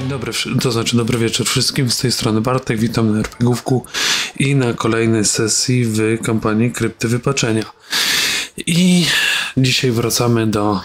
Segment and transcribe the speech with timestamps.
[0.00, 1.90] Dzień dobry, to znaczy dobry wieczór wszystkim.
[1.90, 3.84] Z tej strony Bartek, witam na RPGówku
[4.38, 7.64] i na kolejnej sesji w kampanii Krypty Wypaczenia.
[8.56, 9.06] I
[9.56, 10.80] dzisiaj wracamy do,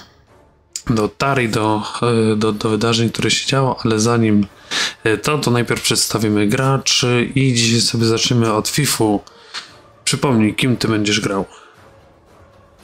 [0.90, 4.48] do Tari, do, e, do, do wydarzeń, które się działo, ale zanim
[5.04, 9.20] e, to, to najpierw przedstawimy graczy i dzisiaj sobie zaczniemy od FIFU.
[10.04, 11.46] Przypomnij, kim ty będziesz grał.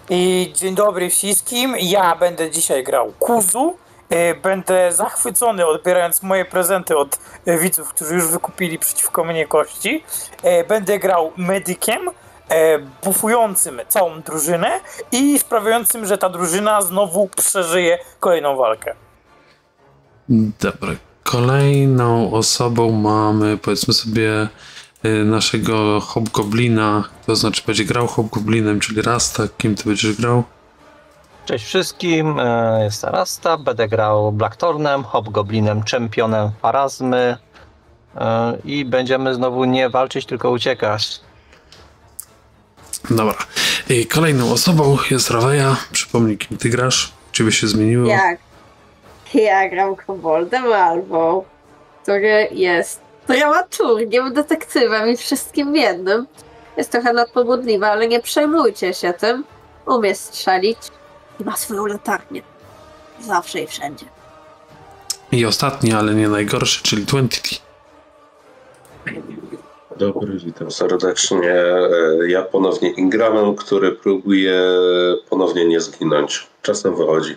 [0.10, 1.76] I dzień dobry wszystkim.
[1.80, 3.78] Ja będę dzisiaj grał Kuzu.
[4.12, 10.04] E, będę zachwycony odbierając moje prezenty od e, widzów, którzy już wykupili przeciwko mnie kości.
[10.44, 12.00] E, będę grał medykiem,
[13.04, 14.80] bufującym całą drużynę
[15.12, 18.96] i sprawiającym, że ta drużyna znowu przeżyje kolejną walkę.
[20.30, 20.96] Dobra.
[21.24, 24.48] Kolejną osobą mamy, powiedzmy sobie,
[25.26, 29.44] naszego hobgoblina, to znaczy będzie grał hobgoblinem, czyli Rasta.
[29.58, 30.44] Kim ty będziesz grał?
[31.52, 37.38] Cześć wszystkim, e, jest Rasta, będę grał Blacktornem, Hobgoblinem, czempionem Farazmy
[38.16, 41.22] e, i będziemy znowu nie walczyć, tylko uciekać.
[43.10, 43.36] Dobra.
[43.90, 45.78] I kolejną osobą jest Raweja.
[45.92, 47.14] Przypomnij, kim ty grasz?
[47.32, 48.08] Ciebie się zmieniło?
[48.08, 48.40] Jak?
[49.34, 51.46] Ja gram koboldem albo
[52.04, 56.28] który jest dramaturgiem, detektywem i wszystkim jednym.
[56.78, 59.44] Jest trochę nadpobudliwa, ale nie przejmujcie się tym.
[59.86, 60.78] Umie strzelić
[61.42, 62.42] i ma swoją latarnię.
[63.26, 64.06] Zawsze i wszędzie.
[65.32, 67.40] I ostatni, ale nie najgorszy, czyli Twenty.
[69.98, 71.64] Dobry, witam serdecznie.
[72.28, 74.62] Ja ponownie Ingramem, który próbuje
[75.30, 76.48] ponownie nie zginąć.
[76.62, 77.36] Czasem wychodzi.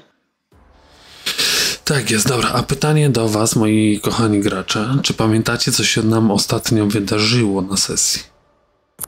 [1.85, 2.51] Tak jest, dobra.
[2.55, 4.99] A pytanie do Was, moi kochani gracze.
[5.03, 8.34] Czy pamiętacie, co się nam ostatnio wydarzyło na sesji?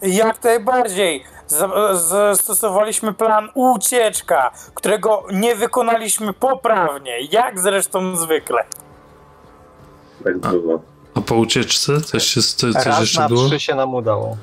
[0.03, 1.25] Jak najbardziej
[1.92, 8.64] zastosowaliśmy plan ucieczka, którego nie wykonaliśmy poprawnie, jak zresztą zwykle.
[10.25, 10.83] Tak było.
[11.14, 13.46] A, po ucieczce coś, się, coś Raz jeszcze na było?
[13.46, 14.36] trzy się nam udało.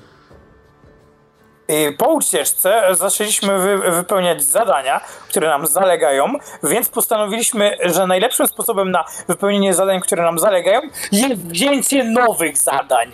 [1.98, 6.34] Po ucieczce zaczęliśmy wy wypełniać zadania, które nam zalegają,
[6.64, 13.12] więc postanowiliśmy, że najlepszym sposobem na wypełnienie zadań, które nam zalegają, jest wzięcie nowych zadań.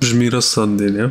[0.00, 1.10] Brzmi rozsądnie, nie?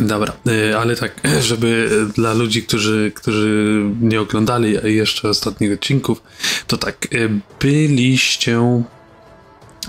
[0.00, 6.22] Dobra, y, ale tak, żeby dla ludzi, którzy, którzy nie oglądali jeszcze ostatnich odcinków,
[6.66, 8.82] to tak, y, byliście,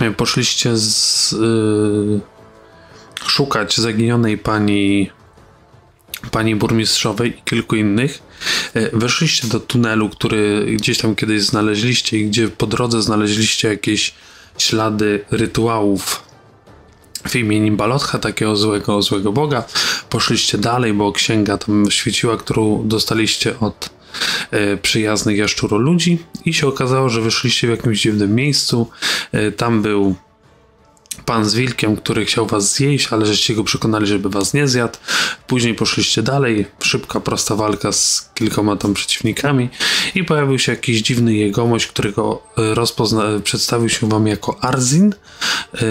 [0.02, 1.36] y, poszliście z,
[3.28, 5.09] szukać zaginionej pani,
[6.31, 8.19] pani burmistrzowej i kilku innych.
[8.94, 14.13] Weszliście do tunelu, który gdzieś tam kiedyś znaleźliście i gdzie po drodze znaleźliście jakieś
[14.57, 16.23] ślady rytuałów
[17.28, 19.63] w imieniu Balotcha, takiego złego, złego boga.
[20.09, 23.89] Poszliście dalej, bo księga tam świeciła, którą dostaliście od
[24.51, 28.88] e, przyjaznych jaszczuro ludzi i się okazało, że wyszliście w jakimś dziwnym miejscu.
[29.31, 30.16] E, tam był
[31.26, 34.98] pan z wilkiem, który chciał was zjeść, ale żeście go przekonali, żeby was nie zjadł.
[35.48, 39.70] Później poszliście dalej, szybka, prosta walka z kilkoma tam przeciwnikami
[40.16, 45.14] i pojawił się jakiś dziwny jegomość, którego e, rozpozna- przedstawił się wam jako Arzin.
[45.74, 45.82] E,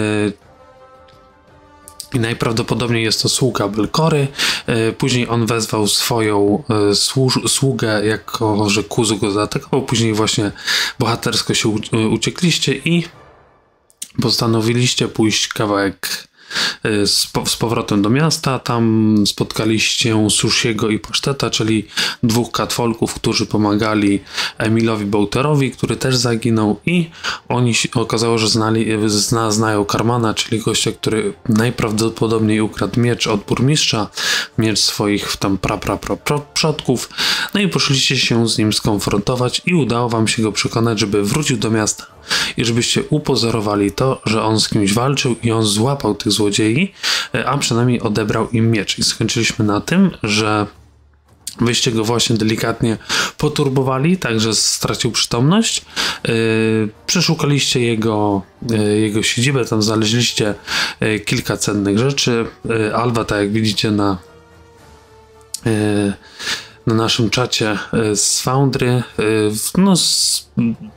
[2.13, 4.27] i najprawdopodobniej jest to sługa Belkory.
[4.97, 6.63] Później on wezwał swoją
[7.47, 9.81] sługę, jako że Kuzu go zaatakował.
[9.81, 10.51] Później właśnie
[10.99, 11.69] bohatersko się
[12.11, 13.03] uciekliście i
[14.21, 16.27] postanowiliście pójść kawałek
[16.85, 18.59] y, z, z, powrotem do miasta.
[18.59, 21.87] Tam spotkaliście Sushiego i Paszteta, czyli
[22.23, 24.19] dwóch katfolków, którzy pomagali
[24.57, 27.09] Emilowi Bouterowi, który też zaginął i
[27.49, 33.43] oni się, okazało, że znali, zna, znają Karmana, czyli gościa, który najprawdopodobniej ukradł miecz od
[33.43, 34.09] burmistrza,
[34.57, 37.09] miecz swoich tam pra, pra, pra, pra przodków.
[37.53, 41.57] No i poszliście się z nim skonfrontować i udało wam się go przekonać, żeby wrócił
[41.57, 42.20] do miasta
[42.57, 46.93] i żebyście upozorowali to, że on z kimś walczył i on złapał tych złodziei,
[47.35, 48.99] e, a przynajmniej odebrał im miecz.
[48.99, 50.67] I skończyliśmy na tym, że
[51.59, 52.97] Wyście go właśnie delikatnie
[53.37, 55.85] poturbowali, także stracił przytomność.
[56.27, 60.53] Yy, przeszukaliście jego, yy, jego siedzibę, tam znaleźliście
[61.01, 62.45] yy, kilka cennych rzeczy.
[62.95, 64.17] Alwa, tak jak widzicie na
[66.87, 69.03] na naszym czacie e, z Foundry, e,
[69.77, 69.93] no,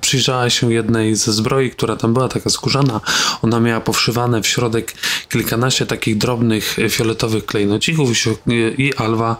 [0.01, 3.01] przyjrzała się jednej ze zbroi, która tam była, taka skórzana.
[3.43, 4.95] Ona miała powszywane w środek
[5.29, 8.11] kilkanaście takich drobnych e, fioletowych klejnocików
[8.79, 9.37] i Alwa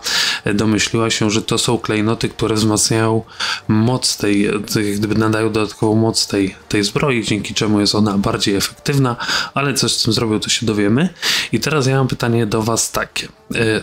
[0.53, 3.21] domyśliła się, że to są klejnoty, które wzmacniają
[3.67, 4.49] moc tej,
[4.95, 9.15] gdyby nadają dodatkową moc tej, tej zbroi, dzięki czemu jest ona bardziej efektywna,
[9.53, 11.09] ale coś z tym zrobił, to się dowiemy.
[11.51, 13.27] I teraz ja mam pytanie do Was takie.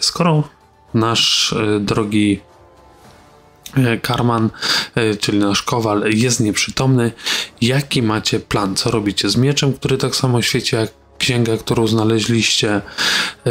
[0.00, 0.48] Skoro
[0.94, 2.40] nasz drogi
[4.02, 4.50] Karman,
[4.94, 7.12] e, czyli nasz kowal, jest nieprzytomny.
[7.60, 8.76] Jaki macie plan?
[8.76, 12.80] Co robicie z mieczem, który tak samo świeci jak księga, którą znaleźliście?
[13.46, 13.50] E,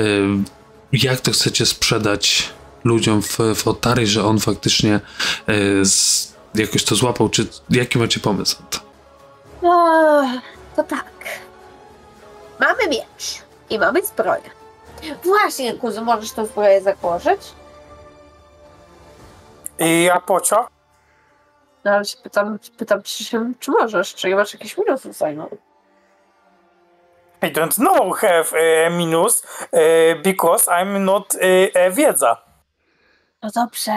[0.94, 2.50] Jak to chcecie sprzedać
[2.84, 5.00] ludziom w, w Otary, że on faktycznie
[5.48, 7.30] e, z, jakoś to złapał?
[7.30, 8.58] Czy jaki macie pomysł?
[9.62, 10.24] No,
[10.76, 11.06] to tak.
[12.60, 14.42] Mamy miecz i mamy zbroję.
[15.24, 17.42] Właśnie, kuzu, możesz tą zbroję założyć?
[19.80, 20.68] I ja pocio?
[21.84, 25.48] No ale się pytam, pytam ci się, czy możesz, czy masz jakichś minusów za nią?
[27.42, 31.40] I don't know have e, minus e, because I'm not e,
[31.74, 32.38] e, wiedza.
[33.44, 33.92] No dobrze.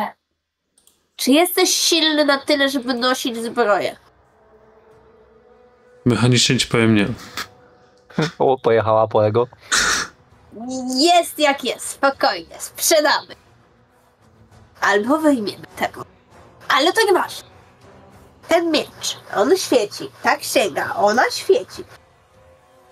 [1.17, 3.97] Czy jesteś silny na tyle, żeby nosić zbroję?
[6.05, 7.07] Mechanicznie ci powiem nie.
[8.39, 9.47] O, pojechała po ego.
[10.97, 13.44] Jest jak jest, spokojnie, sprzedamy.
[14.81, 16.05] Albo wyjmiemy tego.
[16.69, 17.43] Ale to nie masz.
[18.49, 20.11] Ten miecz, on świeci.
[20.23, 21.85] Ta księga, ona świeci.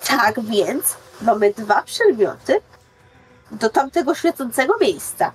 [0.06, 2.60] Tak więc mamy dwa przedmioty
[3.50, 5.32] do tamtego świecącego miejsca.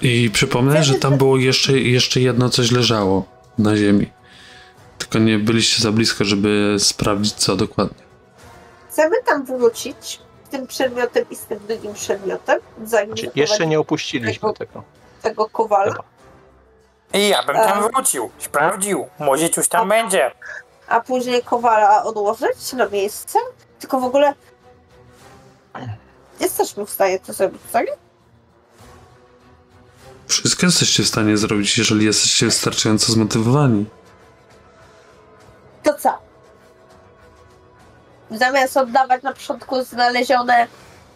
[0.00, 3.24] I przypomnę, że tam było jeszcze, jeszcze jedno coś leżało
[3.58, 4.10] na ziemi.
[4.98, 8.02] Tylko nie byliście za blisko, żeby sprawdzić co dokładnie.
[8.90, 10.20] Chcemy tam wrócić
[10.50, 14.82] tym przedmiotem i z tym drugim przedmiotem, zanim Znaczy, jeszcze nie opuściliśmy tego.
[15.22, 15.92] tego kowala.
[15.92, 16.04] Chyba.
[17.14, 17.88] I ja bym tam A.
[17.88, 19.08] wrócił, sprawdził.
[19.18, 20.30] Może coś tam będzie.
[20.88, 23.38] a później kowala odłożyć na miejsce.
[23.80, 24.34] Tylko w ogóle
[26.40, 27.86] jesteśmy w stanie to zrobić, tak?
[30.26, 33.86] Wszystko jesteście w stanie zrobić, jeżeli jesteście wystarczająco zmotywowani.
[35.82, 36.18] To co?
[38.30, 40.66] Zamiast oddawać na początku znalezione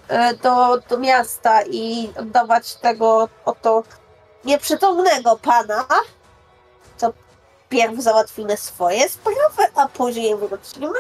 [0.09, 3.83] e, do, do miasta i oddawać tego oto
[4.45, 5.87] nieprzytomnego pana,
[6.99, 7.13] to
[7.69, 10.99] pierw załatwimy swoje sprawy, a później wrócimy.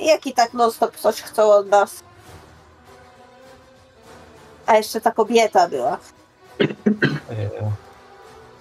[0.00, 1.90] Jak i tak non stop coś chcą od nas.
[4.66, 5.98] A jeszcze ta kobieta była.
[6.60, 6.66] E,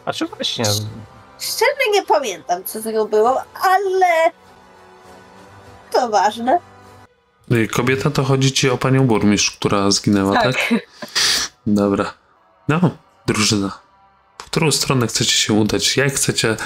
[0.05, 0.65] A czy właśnie,
[1.39, 4.31] Szczerze nie pamiętam, co z nią było, ale
[5.95, 6.59] to ważne.
[7.51, 10.55] Y, Kobieta to chodzi ci o panią burmistrz, która zginęła, tak?
[11.67, 12.13] Dobra.
[12.67, 12.79] No,
[13.25, 13.79] drużyna.
[14.37, 15.97] W którą stronę chcecie się udać?
[15.97, 16.57] Jak chcecie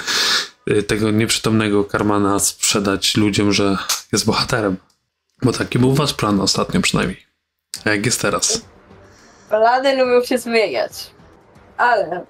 [0.70, 3.76] y, tego nieprzytomnego Karmana sprzedać ludziom, że
[4.12, 4.76] jest bohaterem?
[5.42, 7.26] Bo taki był wasz plan ostatnio przynajmniej.
[7.84, 8.64] A jak jest teraz?
[9.48, 11.10] Plany lubią się zmieniać.
[11.76, 12.24] Ale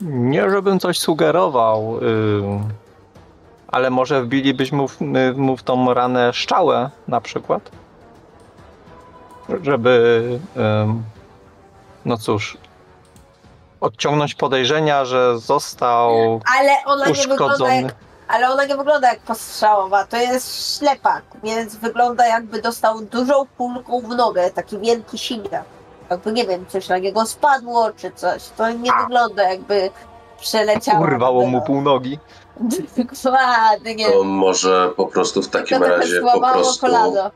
[0.00, 2.89] nie żebym coś sugerował, y,
[3.72, 5.00] ale może wbilibyśmy mu, w-
[5.36, 7.70] mu w tą ranę szczałę na przykład?
[9.62, 10.22] Żeby,
[10.56, 11.02] ym,
[12.04, 12.56] no cóż,
[13.80, 17.82] odciągnąć podejrzenia, że został Ale ona nie wygląda uszkodzony.
[17.82, 17.94] jak,
[18.28, 24.00] ale ona nie wygląda jak postrzałowa, to jest ślepak, więc wygląda jakby dostał dużą kulką
[24.00, 25.64] w nogę, taki wielki siniak.
[26.10, 28.48] Jakby nie wiem, coś na niego spadło czy coś.
[28.48, 29.90] To nie wygląda jakby
[30.40, 31.00] przeleciało.
[31.00, 32.18] Urwało mu pół nogi.
[32.60, 34.10] Dokładnie.
[34.10, 36.80] To może po prostu w takim razie po prostu.
[36.80, 37.30] kolano.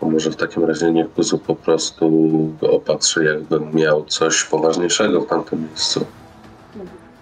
[0.00, 2.10] To może w takim razie niech Kuzu po prostu
[2.72, 6.06] opatrzy, jakby miał coś poważniejszego w tamtym miejscu.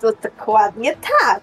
[0.00, 1.40] To dokładnie tak.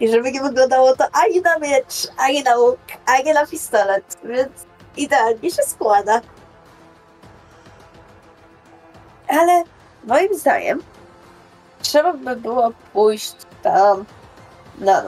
[0.00, 4.50] I żeby nie wyglądało to ani na miecz, ani na łuk, ani na pistolet, więc
[4.96, 6.20] idealnie się składa.
[9.28, 9.64] Ale
[10.04, 10.82] moim zdaniem
[11.82, 14.04] trzeba by było pójść tam
[14.78, 15.02] na.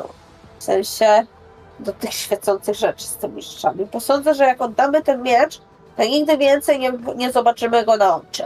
[0.58, 1.26] W sensie
[1.78, 3.87] do tych świecących rzeczy z tymi mistrzami.
[3.92, 5.60] Bo sądzę, że jak oddamy ten miecz,
[5.96, 8.44] to nigdy więcej nie, nie zobaczymy go na oczy.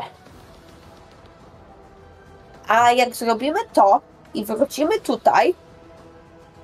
[2.68, 4.00] A jak zrobimy to
[4.34, 5.54] i wrócimy tutaj,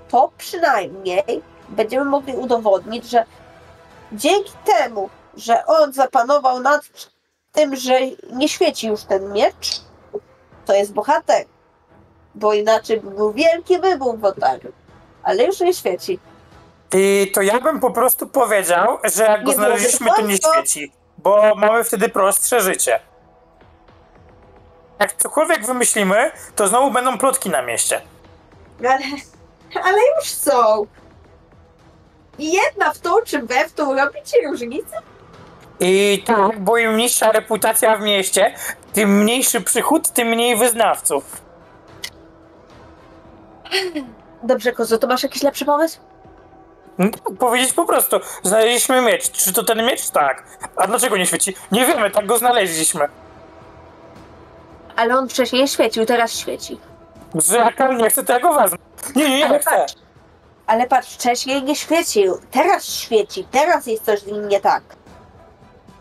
[0.08, 3.24] to przynajmniej będziemy mogli udowodnić, że
[4.12, 6.82] dzięki temu, że on zapanował nad
[7.52, 8.00] tym, że
[8.32, 9.80] nie świeci już ten miecz,
[10.66, 11.46] to jest bohater.
[12.38, 14.73] Bo inaczej by był wielki wybuch w otaru.
[15.23, 16.18] Ale już nie świeci.
[16.95, 20.92] I to ja bym po prostu powiedział, że jak go Nie znaleźliśmy, to nie świeci.
[21.18, 23.00] Bo mamy wtedy prostsze życie.
[24.99, 28.00] Jak cokolwiek wymyślimy, to znowu będą plotki na mieście.
[28.80, 28.99] Ale,
[29.85, 30.87] ale już są.
[32.38, 34.97] I jedna w tą czy we w tą robicie różnicę?
[35.80, 38.54] I tak, bo im niższa reputacja w mieście,
[38.92, 41.48] tym mniejszy przychód, tym mniej wyznawców.
[44.42, 45.98] Dobrze, Kozo, to masz jakiś lepszy pomysł?
[46.98, 47.08] No,
[47.38, 49.30] powiedzieć po prostu, znaleźliśmy miecz.
[49.30, 50.10] Czy to ten miecz?
[50.10, 50.44] Tak.
[50.76, 51.54] A dlaczego nie świeci?
[51.72, 53.08] Nie wiemy, tak go znaleźliśmy.
[54.96, 56.80] ale on wcześniej świecił, teraz świeci.
[57.90, 58.78] On nie chce, to ja go wezmę.
[59.16, 59.70] Nie, nie, nie, nie chcę.
[59.70, 59.94] patrz,
[60.66, 64.82] ale patrz, wcześniej nie świecił, teraz świeci, teraz jest coś z nim nie tak.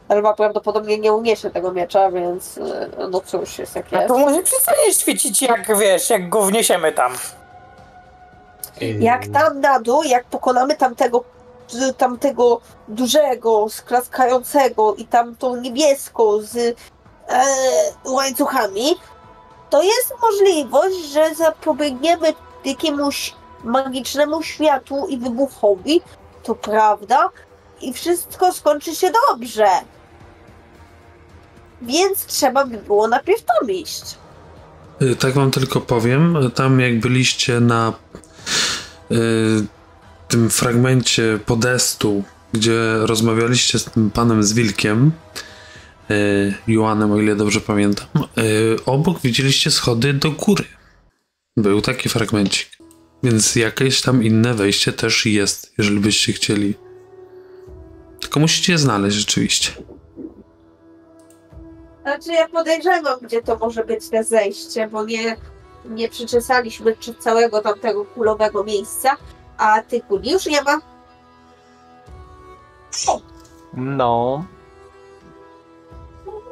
[0.09, 4.07] Ale ma prawdopodobnie nie uniesie tego miecza, więc e, no cóż, jest jak A jest.
[4.07, 7.13] to może przestanie świecić, jak wiesz, jak go wniesiemy tam.
[8.99, 11.23] Jak tam na dół, jak pokonamy tamtego,
[11.97, 16.75] tamtego dużego, sklaskającego i tamtą niebieską z e,
[18.05, 18.95] łańcuchami,
[19.69, 22.33] to jest możliwość, że zapobiegniemy
[22.65, 26.01] jakiemuś magicznemu światu i wybuchowi,
[26.43, 27.29] to prawda,
[27.81, 29.67] i wszystko skończy się dobrze.
[31.81, 34.17] Więc trzeba by było najpierw tam iść.
[35.01, 37.93] Y, Tak wam tylko powiem, tam jak byliście na
[40.27, 42.23] tym fragmencie podestu,
[42.53, 45.11] gdzie rozmawialiście z tym panem z wilkiem,
[46.11, 50.63] y, Joanem, o ile dobrze pamiętam, y, obok widzieliście schody do góry.
[51.57, 52.77] Był taki fragmencik.
[53.23, 56.73] Więc jakieś tam inne wejście też jest, jeżeli byście chcieli.
[58.19, 59.71] Tylko musicie je znaleźć rzeczywiście.
[62.01, 65.35] Znaczy ja podejrzewam, gdzie to może być te zejście, bo nie,
[65.89, 69.17] nie przyczesaliśmy czy całego tamtego kulowego miejsca,
[69.57, 70.77] a tych kuli już nie ma.
[73.73, 74.45] No.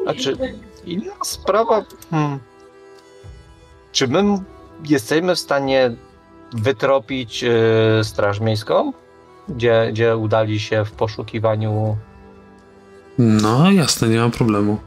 [0.03, 0.37] Znaczy,
[0.85, 1.85] inna sprawa.
[2.11, 2.39] Hmm.
[3.91, 4.23] Czy my
[4.83, 5.95] jesteśmy w stanie
[6.53, 8.93] wytropić e, Straż Miejską?
[9.49, 11.97] Gdzie, gdzie udali się w poszukiwaniu.
[13.17, 14.77] No jasne, nie ma problemu.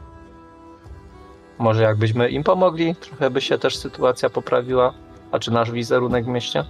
[1.59, 4.93] Może jakbyśmy im pomogli, trochę by się też sytuacja poprawiła.
[5.31, 6.65] A czy nasz wizerunek w mieście?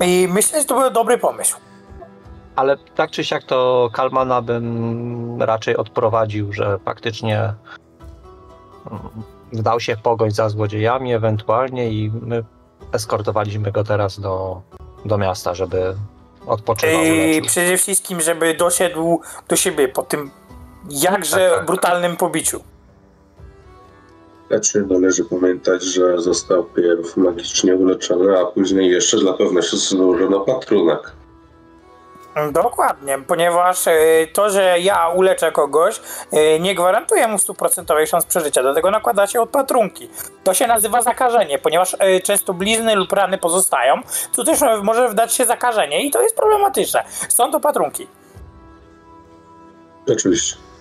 [0.00, 1.56] I myślę, że to był dobry pomysł.
[2.56, 7.54] Ale tak czy siak to Kalmana bym raczej odprowadził, że faktycznie
[8.90, 9.02] mm,
[9.52, 12.44] wdał się w pogoń za złodziejami ewentualnie i my
[12.92, 14.62] eskortowaliśmy go teraz do,
[15.04, 15.96] do miasta, żeby
[16.46, 17.04] odpoczywał.
[17.04, 20.30] I przede wszystkim, żeby doszedł do siebie po tym
[20.90, 21.66] jakże Tak, tak.
[21.66, 22.64] brutalnym pobiciu.
[24.52, 31.12] Znaczy należy pamiętać, że został pierw magicznie uleczony, a później jeszcze dla pewności złożono patrunek.
[32.52, 33.92] Dokładnie, ponieważ e,
[34.32, 39.40] to, że ja uleczę kogoś, e, nie gwarantuje mu stuprocentowej szans przeżycia, dlatego nakłada się
[39.40, 40.08] odpatrunki.
[40.44, 43.94] To się nazywa zakażenie, ponieważ e, często blizny lub rany pozostają,
[44.32, 47.04] co też e, może wdać się zakażenie i to jest problematyczne.
[47.28, 48.06] Są to patrunki.
[50.12, 50.71] Oczywiście.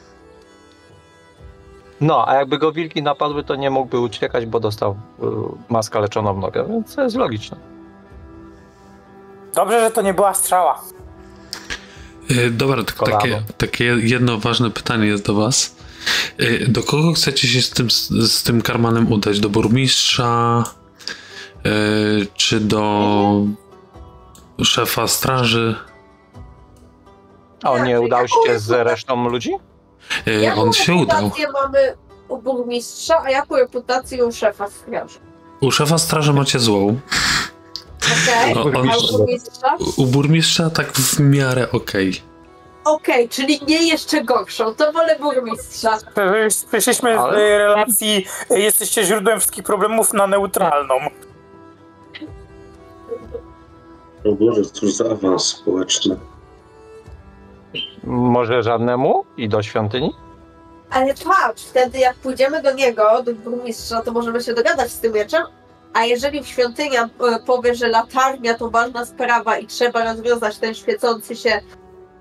[2.01, 5.25] No, a jakby go wilki napadły, to nie mógłby uciekać, bo dostał y,
[5.69, 7.57] maskę leczoną w nogę, więc to jest logiczne.
[9.55, 10.81] Dobrze, że to nie była strzała.
[12.29, 13.21] E, Dobra, tylko Kolano.
[13.21, 15.75] takie, takie jedno ważne pytanie jest do was.
[16.37, 17.91] E, Do kogo chcecie się z tym,
[18.27, 19.39] z tym karmanem udać?
[19.39, 20.63] Do burmistrza?
[21.65, 21.69] E,
[22.35, 23.41] Czy do
[24.63, 25.75] szefa straży?
[27.63, 29.51] A on nie udał się z resztą ludzi?
[30.27, 31.17] E, Jaką On się udał.
[31.17, 31.93] reputację mamy
[32.27, 35.19] u burmistrza, a jaką reputację u szefa straży?
[35.61, 36.99] U szefa straży macie złą.
[38.23, 39.77] Okej, O, on- a u burmistrza?
[39.97, 42.21] U burmistrza tak w miarę okej.
[42.85, 45.97] Okej, czyli nie jeszcze gorszą, to wolę burmistrza.
[46.71, 50.93] Przeszliśmy z Ale- relacji jesteście źródłem wszystkich problemów na neutralną.
[54.25, 56.17] O Boże, cóż za awans społeczny.
[58.03, 59.25] Może żadnemu?
[59.37, 60.15] I do świątyni?
[60.89, 65.13] Ale patrz, wtedy jak pójdziemy do niego, do burmistrza, to możemy się dogadać z tym
[65.13, 65.43] mieczem,
[65.93, 70.73] a jeżeli w świątynia e, powie, że latarnia to ważna sprawa i trzeba rozwiązać ten
[70.73, 71.61] świecący się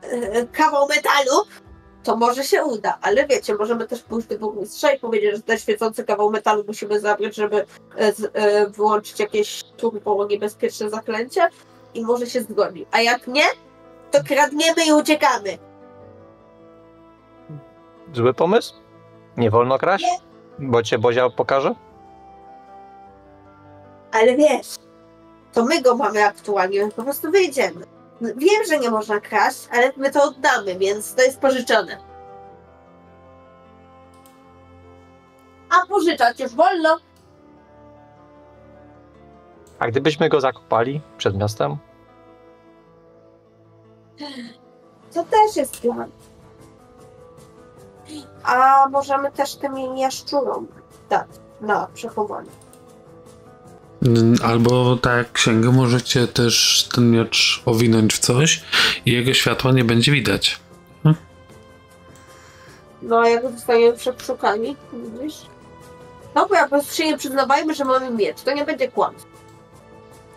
[0.03, 1.45] e, kawał metalu,
[2.03, 5.59] to może się uda, ale wiecie, możemy też pójść do burmistrza i powiedzieć, że ten
[5.59, 11.49] świecący kawał metalu musimy zabrać, żeby e, e, wyłączyć jakieś turbo niebezpieczne zaklęcie
[11.95, 12.87] i może się zgodzi.
[12.91, 13.45] A jak nie,
[14.11, 15.70] to kradniemy i uciekamy.
[18.13, 18.75] Zły pomysł?
[19.37, 20.05] Nie wolno kraść?
[20.59, 21.75] Bo cię Bozia pokaże?
[24.13, 24.75] Ale wiesz,
[25.53, 27.87] to my go mamy aktualnie, po prostu wyjdziemy.
[28.21, 31.99] Wiem, że nie można kraść, ale my to oddamy, więc to jest pożyczone.
[35.71, 36.97] A pożyczać już wolno.
[39.79, 41.77] A gdybyśmy go zakopali przed miastem?
[45.15, 46.11] To też jest plan.
[48.45, 50.67] A możemy też tym jaszczurom
[51.11, 51.29] dać
[51.61, 52.51] na przechowanie.
[54.45, 58.63] Albo tak księgę możecie też ten miecz owinąć w coś
[59.07, 60.61] i jego światła nie będzie widać.
[63.03, 65.37] No a jak zostaniemy przeszukani, widzisz?
[66.35, 68.43] Dobra, po prostu się nie przyznawajmy, że mamy miecz.
[68.43, 69.30] To nie będzie kłamstwo.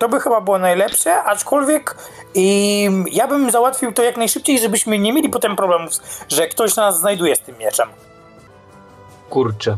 [0.03, 1.95] To by chyba było najlepsze, aczkolwiek
[2.33, 5.91] i ja bym załatwił to jak najszybciej, żebyśmy nie mieli potem problemów,
[6.29, 7.89] że ktoś nas znajduje z tym mieczem.
[9.29, 9.77] Kurczę.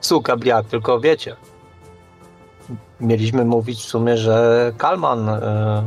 [0.00, 1.36] Suka bliak, tylko wiecie.
[3.00, 5.82] Mieliśmy mówić w sumie, że Kalman e,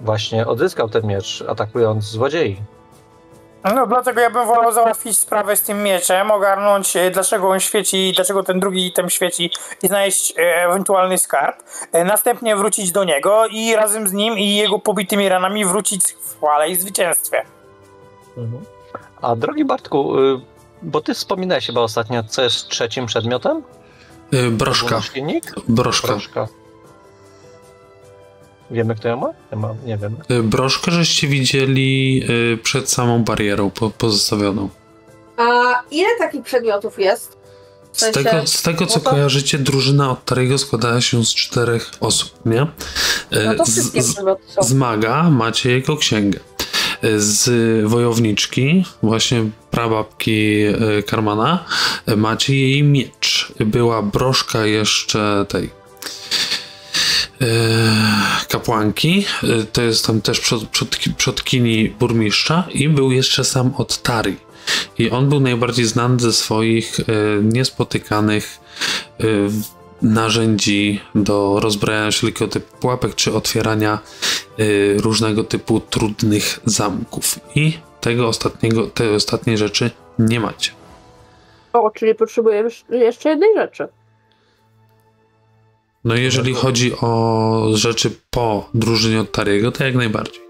[0.00, 2.62] właśnie odzyskał ten miecz, atakując złodziei.
[3.64, 8.12] No dlatego ja bym wolał załatwić sprawę z tym mieczem, ogarnąć e, dlaczego on świeci,
[8.16, 9.50] dlaczego ten drugi item świeci
[9.82, 11.56] i znaleźć e, ewentualny skarb.
[11.92, 16.36] E, Następnie wrócić do niego i razem z nim i jego pobitymi ranami wrócić w
[16.36, 17.42] chwale i zwycięstwie.
[19.22, 20.40] A drogi Bartku, y,
[20.82, 23.62] bo ty wspominałeś chyba ostatnio, co jest trzecim przedmiotem?
[24.34, 25.00] Y, Broszka.
[25.68, 26.08] Broszka.
[26.08, 26.48] Broszka.
[28.70, 29.28] Wiemy, kto ją ma?
[29.52, 30.16] Ja mam, nie wiem.
[30.30, 32.22] Y, Broszkę żeście widzieli
[32.54, 34.68] y, przed samą barierą po, pozostawioną.
[35.36, 35.44] A
[35.90, 37.36] ile takich przedmiotów jest?
[37.92, 41.34] W Z tego, z tego co no to- kojarzycie, drużyna od Tariego składała się z
[41.34, 42.62] czterech osób, nie?
[42.62, 42.66] Y,
[43.46, 44.62] No to z- wszystkie z- przedmioty są.
[44.62, 46.40] Z maga macie jego księgę.
[47.16, 47.50] Z
[47.88, 51.64] wojowniczki, właśnie prababki e, Karmana,
[52.06, 53.52] e, macie jej miecz.
[53.60, 55.70] Była broszka jeszcze tej e,
[58.48, 64.02] kapłanki, e, to jest tam też przod, przodki, przodkini burmistrza i był jeszcze sam od
[64.02, 64.36] Tari.
[64.98, 67.02] I on był najbardziej znany ze swoich e,
[67.42, 68.58] niespotykanych
[69.20, 69.24] e,
[70.02, 73.98] narzędzi do rozbrajania wszelkiego typu pułapek czy otwierania
[74.96, 77.40] różnego typu trudnych zamków.
[77.54, 80.70] I tego ostatniego, tej ostatniej rzeczy nie macie.
[81.72, 83.88] O, czyli potrzebujemy jeszcze jednej rzeczy.
[86.04, 90.42] No jeżeli chodzi o rzeczy po drużynie od Tariego, to jak najbardziej.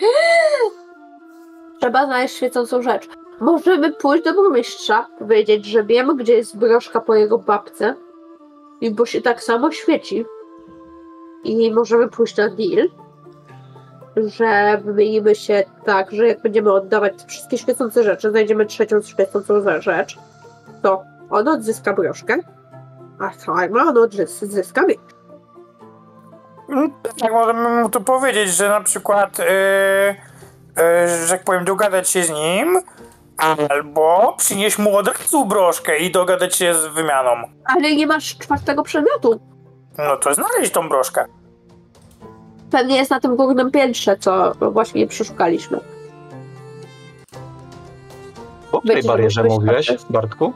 [1.80, 3.08] Trzeba znaleźć świecącą rzecz.
[3.40, 7.94] Możemy pójść do burmistrza, powiedzieć, że wiemy, gdzie jest broszka po jego babce,
[8.80, 10.24] i bo się tak samo świeci.
[11.44, 12.88] I możemy pójść na deal,
[14.16, 20.18] że wymienimy się tak, że jak będziemy oddawać wszystkie świecące rzeczy, znajdziemy trzecią świecącą rzecz,
[20.82, 22.36] to on odzyska broszkę,
[23.20, 25.00] a Simon odzyska miecz.
[26.68, 32.08] Mm, Tak możemy mu tu powiedzieć, że na przykład, yy, yy, że jak powiem, dogadać
[32.10, 32.78] się z nim,
[33.68, 37.30] albo przynieść mu od razu broszkę i dogadać się z wymianą.
[37.64, 39.40] Ale nie masz czwartego przedmiotu.
[39.98, 41.24] No to znaleźć tą broszkę.
[42.70, 45.80] Pewnie jest na tym górnym piętrze, co właśnie przeszukaliśmy.
[48.72, 49.98] O której barierze mówiłeś, tak.
[50.10, 50.52] Bartku?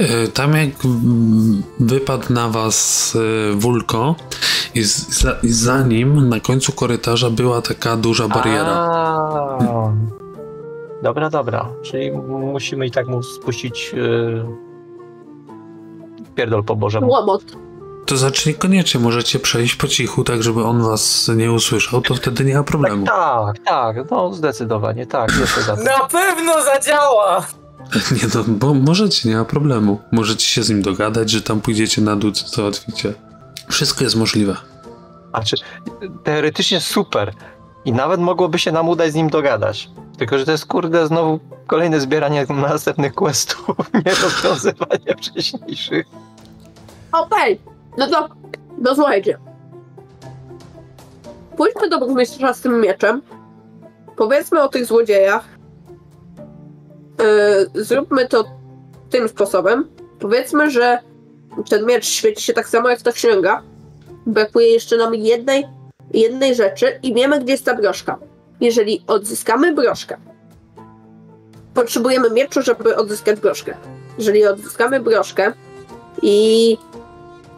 [0.00, 4.14] Y, Tam jak mm, wypadł na was y, Wulko
[4.74, 8.72] i, za, i za nim na końcu korytarza była taka duża bariera.
[8.72, 9.92] A,
[11.02, 11.68] Dobra, dobra.
[11.82, 14.44] Czyli musimy i tak mu spuścić yy...
[16.34, 17.08] pierdol po Bożemu.
[17.10, 17.44] Łomot.
[18.06, 22.44] To znaczy niekoniecznie możecie przejść po cichu, tak żeby on was nie usłyszał, to wtedy
[22.44, 23.06] nie ma problemu.
[23.06, 25.32] Tak, tak, no zdecydowanie, tak,
[25.66, 25.76] za.
[25.76, 27.46] Na pewno zadziała!
[28.22, 30.00] Nie no, bo możecie, nie ma problemu.
[30.12, 33.14] Możecie się z nim dogadać, że tam pójdziecie na dół, co załatwicie.
[33.68, 34.56] Wszystko jest możliwe.
[35.30, 35.56] Znaczy,
[36.24, 37.34] teoretycznie super.
[37.84, 39.90] I nawet mogłoby się nam udać z nim dogadać.
[40.18, 46.06] Tylko, że to jest kurde znowu kolejne zbieranie następnych questów, nie rozwiązywanie wcześniejszych.
[47.12, 47.60] Okej,
[47.98, 48.28] no to,
[48.78, 49.38] no słuchajcie.
[51.56, 53.22] Pójdźmy do burmistrza z tym mieczem.
[54.16, 55.57] Powiedzmy o tych złodziejach.
[57.18, 58.44] Yy, zróbmy to
[59.10, 59.88] tym sposobem.
[60.18, 60.98] Powiedzmy, że
[61.70, 63.62] ten miecz świeci się tak samo jak ta księga.
[64.26, 65.66] Brakuje jeszcze nam jednej,
[66.14, 68.18] jednej rzeczy i wiemy, gdzie jest ta broszka.
[68.60, 70.16] Jeżeli odzyskamy broszkę,
[71.74, 73.76] potrzebujemy mieczu, żeby odzyskać broszkę.
[74.18, 75.52] Jeżeli odzyskamy broszkę
[76.22, 76.70] i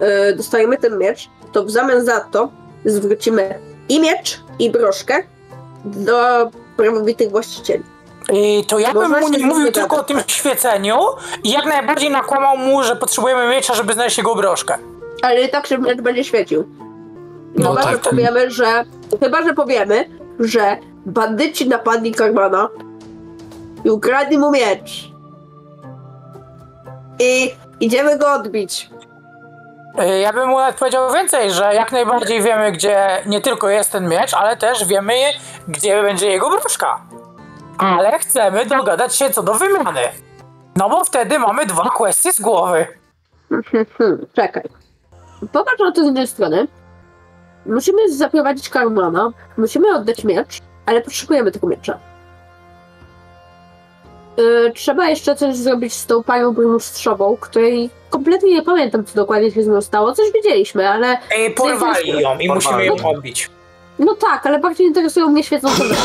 [0.01, 2.53] yy, dostajemy ten miecz, to w zamian za to
[2.85, 5.23] zwrócimy i miecz, i broszkę
[5.85, 7.85] do prawowitych właścicieli.
[8.33, 10.99] I to ja bym Można mu nie mówił tylko o tym świeceniu
[11.45, 14.79] i jak najbardziej nakłamał mu, że potrzebujemy miecza, żeby znaleźć jego broszkę.
[15.23, 16.69] Ale i tak się miecz będzie świecił.
[17.55, 18.11] No Chyba, że tak.
[18.11, 18.85] powiemy, że.
[19.23, 22.69] Chyba, że powiemy, że bandyci napadli Karmana
[23.85, 25.11] i ukradli mu miecz.
[27.19, 28.91] I idziemy go odbić.
[30.03, 33.93] Y, Ja bym mu nawet powiedział więcej, że jak najbardziej wiemy, gdzie nie tylko jest
[33.93, 35.15] ten miecz, ale też wiemy,
[35.69, 37.01] gdzie będzie jego broszka.
[37.81, 40.01] Ale chcemy dogadać się co do wymiany.
[40.77, 42.87] No bo wtedy mamy dwa questy z głowy.
[43.49, 43.87] Hmm,
[44.37, 44.63] czekaj.
[45.53, 46.67] Popatrz na to z jednej strony.
[47.67, 51.99] Musimy zaprowadzić Karmana, musimy oddać miecz, ale potrzebujemy tego miecza.
[54.39, 59.51] y, trzeba jeszcze coś zrobić z tą panią burmistrzową, której kompletnie nie pamiętam, co dokładnie
[59.51, 60.13] się z nią stało.
[60.13, 63.17] Coś widzieliśmy, ale Ej, porwali ją i musimy ją Porwali.
[63.17, 63.51] odbić.
[63.99, 66.01] no tak, ale bardziej interesują mnie świecące rzeczy.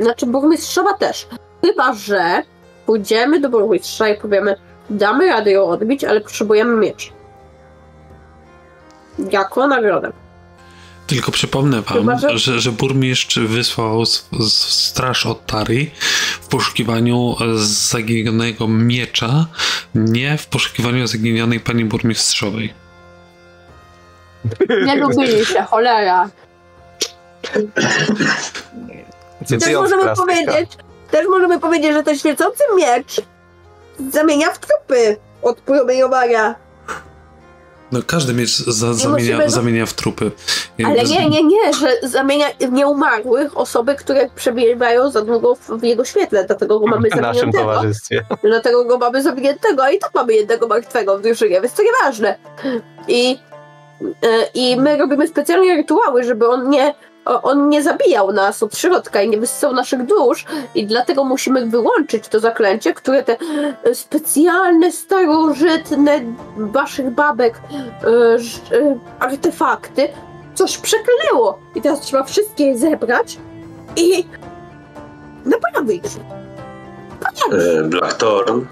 [0.00, 1.26] Znaczy burmistrzowa też.
[1.64, 2.42] Chyba, że
[2.86, 4.56] pójdziemy do burmistrza i powiemy,
[4.90, 7.12] damy radę ją odbić, ale potrzebujemy miecz.
[9.30, 10.12] Jako nagrodę.
[11.06, 14.04] Tylko przypomnę wam, Chyba, że- że, że burmistrz wysłał
[14.48, 15.90] straż od Tari
[16.40, 19.46] w poszukiwaniu zaginionego miecza,
[19.94, 22.74] nie w poszukiwaniu zaginionej pani burmistrzowej.
[24.86, 26.28] Nie lubili się, cholera.
[29.60, 30.70] Też możemy powiedzieć,
[31.10, 33.20] też możemy powiedzieć, że ten świecący miecz
[34.12, 36.54] zamienia w trupy od promieniowania.
[37.92, 40.30] No każdy miecz za, zamienia, musimy- zamienia w trupy.
[40.84, 45.54] Ale Jakby z- nie, nie, nie, że zamienia w nieumarłych osoby, które przebywają za długo
[45.54, 48.24] w, w jego świetle, dlatego go mamy W naszym towarzystwie.
[48.44, 52.38] Dlatego go mamy zamkniętego, a i tak mamy jednego martwego w drużynie, więc to nieważne.
[53.08, 53.38] I,
[54.02, 56.94] e, I my robimy specjalnie rytuały, żeby on nie,
[57.26, 62.28] on nie zabijał nas od środka i nie wyssał naszych dusz i dlatego musimy wyłączyć
[62.28, 63.36] to zaklęcie, które te
[63.84, 66.20] e, specjalne, starożytne
[66.56, 67.60] waszych babek
[68.04, 68.08] e,
[68.76, 70.08] e, artefakty
[70.54, 71.58] coś przeklęło.
[71.74, 73.38] I teraz trzeba wszystkie je zebrać
[73.96, 74.24] i
[75.44, 76.04] naprawić.
[77.52, 78.64] E, Blackthorn,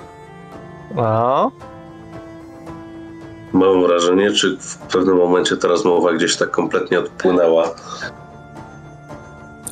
[0.94, 1.52] No,
[3.52, 7.74] mam wrażenie, czy w pewnym momencie ta rozmowa gdzieś tak kompletnie odpłynęła.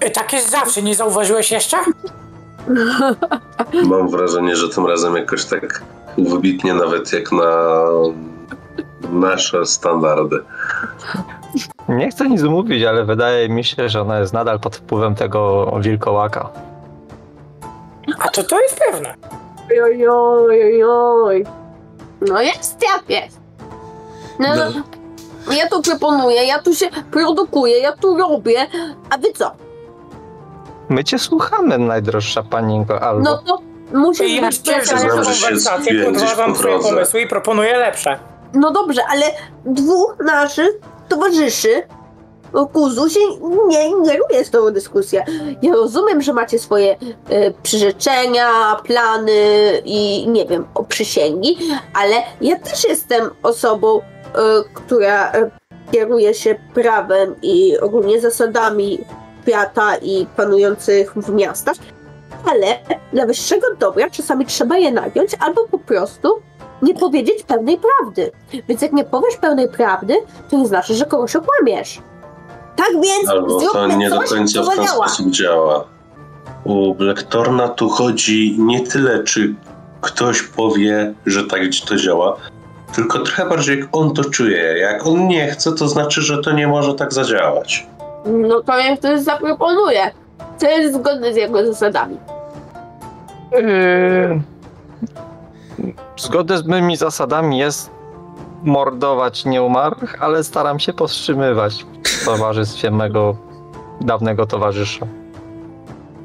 [0.05, 1.77] Ej, tak jest zawsze, nie zauważyłeś jeszcze?
[3.91, 5.83] Mam wrażenie, że tym razem jakoś tak
[6.19, 7.83] wybitnie nawet jak na
[9.11, 10.37] nasze standardy.
[11.88, 15.73] nie chcę nic mówić, ale wydaje mi się, że ona jest nadal pod wpływem tego
[15.81, 16.49] wilkołaka.
[18.19, 19.15] A to to jest pewne.
[19.85, 21.45] Oj, oj, oj, oj.
[22.21, 23.41] No jest jak jest.
[24.38, 24.65] No, No.
[24.75, 24.83] no.
[25.55, 28.67] Ja tu proponuję, ja tu się produkuję, ja tu robię,
[29.11, 29.51] a wy co?
[30.92, 33.22] My cię słuchamy, najdroższa paninko Albo.
[33.22, 33.59] No to
[33.92, 34.52] musimy I że
[34.98, 36.88] się konwersację, podważam drodze.
[36.88, 38.18] pomysły i proponuję lepsze.
[38.55, 39.24] No dobrze, ale
[39.64, 40.70] dwóch naszych
[41.09, 41.83] towarzyszy
[42.72, 43.20] Kuzu się
[43.68, 45.24] nie ingeruje z tą dyskusję.
[45.62, 46.96] Ja rozumiem, że macie swoje
[47.28, 49.33] e, przyrzeczenia, plany
[49.85, 51.59] i nie wiem, o przysięgi,
[51.94, 54.02] ale ja też jestem osobą, e,
[54.74, 55.50] która e,
[55.92, 58.98] kieruje się prawem i ogólnie zasadami
[59.42, 61.76] świata i panujących w miastach,
[62.50, 62.66] ale
[63.12, 66.28] dla wyższego dobra czasami trzeba je nagiąć albo po prostu
[66.83, 68.31] nie powiedzieć pełnej prawdy.
[68.68, 70.14] Więc jak nie powiesz pełnej prawdy,
[70.50, 72.00] to nie znaczy, że kogoś okłamiesz.
[72.76, 75.85] Tak więc Albo to nie do końca w ten sposób działa.
[76.64, 79.55] U Blacktorna tu chodzi nie tyle, czy
[80.00, 82.37] ktoś powie, że tak to działa,
[82.94, 84.78] tylko trochę bardziej jak on to czuje.
[84.78, 87.87] Jak on nie chce, to znaczy, że to nie może tak zadziałać.
[88.26, 90.11] No to niech ktoś zaproponuje.
[90.56, 92.16] Co jest zgodne z jego zasadami.
[93.52, 94.40] Yy...
[96.16, 97.90] Zgodne z moimi zasadami jest
[98.62, 103.37] mordować nieumarłych, ale staram się powstrzymywać w towarzystwie mego
[104.00, 105.06] dawnego towarzysza.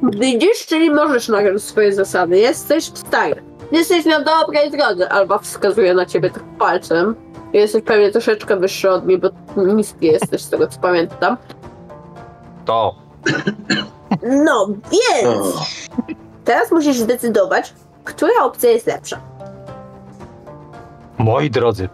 [0.03, 2.37] Widzisz, czyli możesz nagrać swoje zasady.
[2.37, 3.43] Jesteś stary.
[3.71, 5.09] Jesteś na dobrej drodze.
[5.09, 7.15] Albo wskazuje na ciebie tak palcem.
[7.53, 11.37] Jesteś pewnie troszeczkę wyższy od mnie, bo niski jesteś z tego co pamiętam.
[12.67, 12.95] To
[14.23, 15.65] No, więc O,
[16.45, 19.19] teraz musisz zdecydować, która opcja jest lepsza.
[21.17, 21.89] Moi drodzy,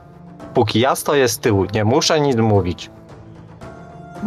[0.53, 2.89] póki ja stoję z tyłu, nie muszę nic mówić.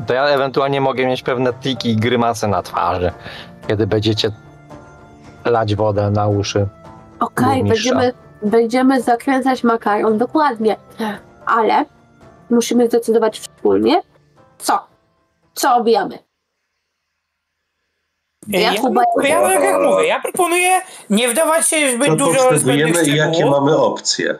[0.06, 3.12] To ja ewentualnie mogę mieć pewne tiki i grymasy na twarzy,
[3.68, 4.30] kiedy będziecie
[5.44, 6.66] lać wodę na uszy.
[7.20, 7.94] Okej, Burmistrza.
[7.94, 10.76] będziemy, będziemy zakręcać makaron, dokładnie.
[11.46, 11.84] Ale
[12.50, 14.02] musimy zdecydować wspólnie,
[14.58, 14.86] co?
[15.54, 16.25] Co obijamy?
[18.48, 20.80] Ja, Ja ja, ja, tak jak mówię, ja proponuję
[21.10, 24.38] nie wdawać się w zbyt to dużo zbędnych potrzebujemy i jakie mamy opcje.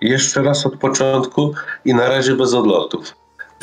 [0.00, 3.14] Jeszcze raz od początku i na razie bez odlotów.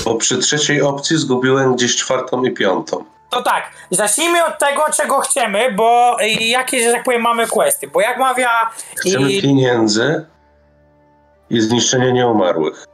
[0.06, 3.04] Bo przy trzeciej opcji zgubiłem gdzieś czwartą i piątą.
[3.30, 7.88] To tak, zacznijmy od tego, czego chcemy, bo jakie, że tak powiem, mamy questy.
[7.88, 8.50] Bo jak mawia...
[8.98, 10.26] Chcemy i- pieniędzy
[11.50, 12.86] i zniszczenia nieumarłych.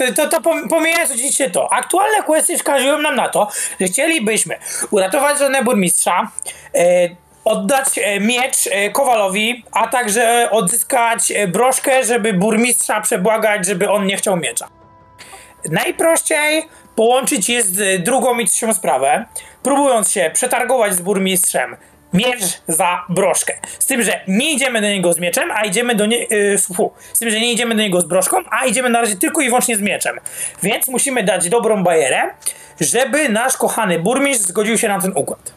[0.00, 3.48] To, to, to pom- pomijając oczywiście to, aktualne questy wskazują nam na to,
[3.80, 4.58] że chcielibyśmy
[4.90, 6.30] uratować żonę burmistrza,
[6.74, 7.08] e,
[7.44, 14.06] oddać e, miecz e, Kowalowi, a także odzyskać e, broszkę, żeby burmistrza przebłagać, żeby on
[14.06, 14.68] nie chciał miecza.
[15.70, 19.24] Najprościej połączyć jest drugą i trzecią sprawę,
[19.62, 21.76] próbując się przetargować z burmistrzem
[22.12, 23.54] miecz za broszkę.
[23.78, 26.34] Z tym, że nie idziemy do niego z mieczem, a idziemy do niego.
[26.34, 26.58] Yy,
[27.12, 29.46] z tym, że nie idziemy do niego z broszką, a idziemy na razie tylko i
[29.46, 30.18] wyłącznie z mieczem.
[30.62, 32.22] Więc musimy dać dobrą bajerę,
[32.80, 35.52] żeby nasz kochany burmistrz zgodził się na ten układ.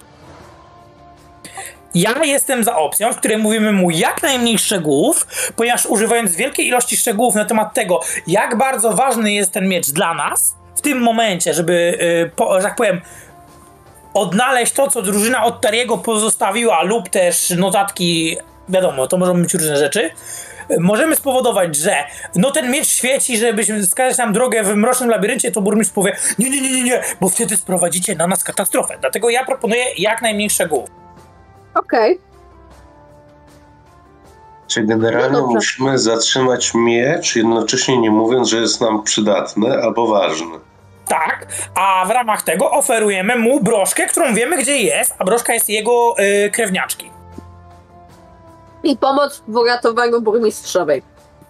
[1.95, 6.97] Ja jestem za opcją, w której mówimy mu jak najmniej szczegółów, ponieważ używając wielkiej ilości
[6.97, 11.53] szczegółów na temat tego, jak bardzo ważny jest ten miecz dla nas, w tym momencie,
[11.53, 13.01] żeby, yy, po, że tak powiem,
[14.13, 18.37] odnaleźć to, co drużyna od Tariego pozostawiła, lub też notatki,
[18.69, 20.09] wiadomo, to mogą być różne rzeczy,
[20.79, 21.95] możemy spowodować, że
[22.35, 26.49] no ten miecz świeci, żebyśmy wskazać nam drogę w mrocznym labiryncie, to burmistrz powie nie,
[26.49, 28.97] nie, nie, nie, nie, bo wtedy sprowadzicie na nas katastrofę.
[29.01, 30.89] Dlatego ja proponuję jak najmniej szczegółów.
[31.75, 32.19] Okej.
[34.67, 40.59] Czy generalnie No musimy zatrzymać miecz, jednocześnie nie mówiąc, że jest nam przydatny albo ważny?
[41.07, 45.69] Tak, a w ramach tego oferujemy mu broszkę, którą wiemy gdzie jest, a broszka jest
[45.69, 47.11] jego y, krewniaczki.
[48.83, 51.03] I pomoc w uratowaniu burmistrzowej.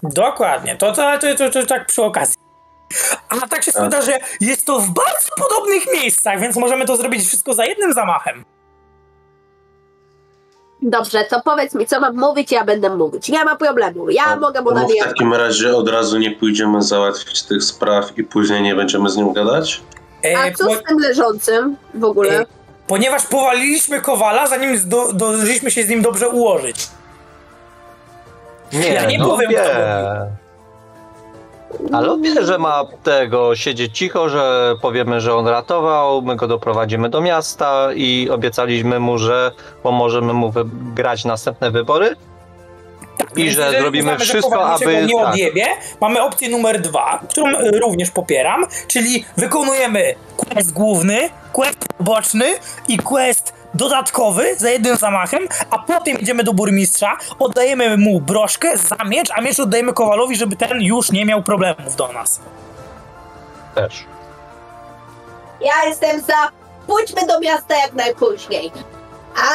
[0.03, 2.35] Dokładnie, to, to, to, to, to tak przy okazji.
[3.29, 7.27] A tak się składa, że jest to w bardzo podobnych miejscach, więc możemy to zrobić
[7.27, 8.45] wszystko za jednym zamachem.
[10.85, 13.29] Dobrze, to powiedz mi, co mam mówić, ja będę mówić.
[13.29, 14.09] Nie ma problemu.
[14.09, 15.07] Ja mogę mu No w nawijać.
[15.07, 19.33] takim razie od razu nie pójdziemy załatwić tych spraw i później nie będziemy z nim
[19.33, 19.81] gadać?
[20.25, 22.39] E, A co po- z tym leżącym w ogóle?
[22.39, 22.45] E,
[22.87, 24.77] ponieważ powaliliśmy Kowala, zanim
[25.13, 26.87] zdążyliśmy się z nim dobrze ułożyć.
[28.73, 29.63] Nie, Ja nie no powiem, wie.
[31.91, 37.09] On wie, że ma tego siedzieć cicho, że powiemy, że on ratował, my go doprowadzimy
[37.09, 39.51] do miasta i obiecaliśmy mu, że
[39.83, 42.15] pomożemy mu wygrać następne wybory.
[43.35, 45.27] I Więc że zrobimy uznamy, że wszystko, niczego aby- nie tak.
[45.29, 45.65] odjebie,
[46.01, 52.45] mamy opcję numer dwa, którą y, również popieram, czyli wykonujemy quest główny, quest boczny
[52.87, 58.95] i quest dodatkowy za jednym zamachem, a potem idziemy do burmistrza, oddajemy mu broszkę za
[59.05, 62.39] miecz, a miecz oddajemy Kowalowi, żeby ten już nie miał problemów do nas.
[63.75, 64.03] Też.
[65.61, 66.49] Ja jestem za.
[66.87, 68.71] Pójdźmy do miasta jak najpóźniej.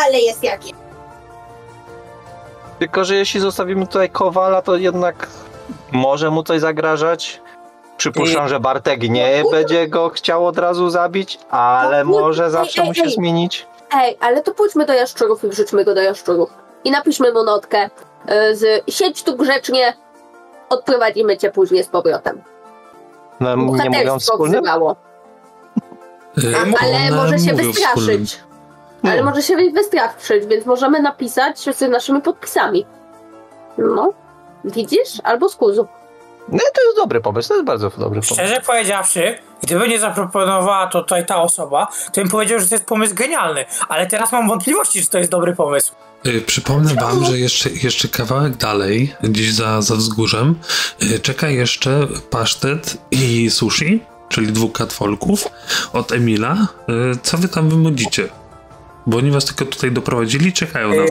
[0.04, 0.78] Ale jest jak jest.
[2.78, 5.28] Tylko, że jeśli zostawimy tutaj Kowala, to jednak
[5.92, 7.40] może mu coś zagrażać.
[7.96, 12.50] Przypuszczam, I- że Bartek nie będzie go chciał od razu zabić, ale No, może ej,
[12.50, 13.66] zawsze mu się zmienić.
[13.94, 16.51] Ej, ale to pójdźmy do jaszczurów i wrzućmy go do jaszczurów.
[16.85, 17.85] I napiszmy mu notkę
[18.51, 19.96] y, z siedź tu grzecznie,
[20.68, 22.42] odprowadzimy cię później z powrotem.
[23.40, 24.62] No, nie mówiąc Bohaterstwo wspólnym?
[24.62, 24.96] wzywało.
[26.44, 28.40] Y, A, ale one może się mówią wystraszyć.
[29.03, 32.87] Ale może się wystraszyć, więc możemy napisać z naszymi podpisami.
[33.79, 34.12] No,
[34.64, 35.20] widzisz?
[35.24, 35.87] Albo z kuzu.
[36.48, 38.35] Nie, to jest dobry pomysł, to jest bardzo dobry pomysł.
[38.35, 42.87] Szczerze powiedziawszy, gdyby nie zaproponowała to tutaj ta osoba, to bym powiedział, że to jest
[42.87, 45.92] pomysł genialny, ale teraz mam wątpliwości, czy to jest dobry pomysł.
[46.27, 50.55] Y, Przypomnę wam, że jeszcze, jeszcze kawałek dalej, gdzieś za, za wzgórzem,
[51.03, 55.44] y, czeka jeszcze pasztet i sushi, czyli dwóch katfolków
[55.92, 56.68] od Emila.
[57.12, 58.29] Y, Co wy tam wymudzicie?
[59.07, 61.11] Bo oni was tylko tutaj doprowadzili, czekają na was.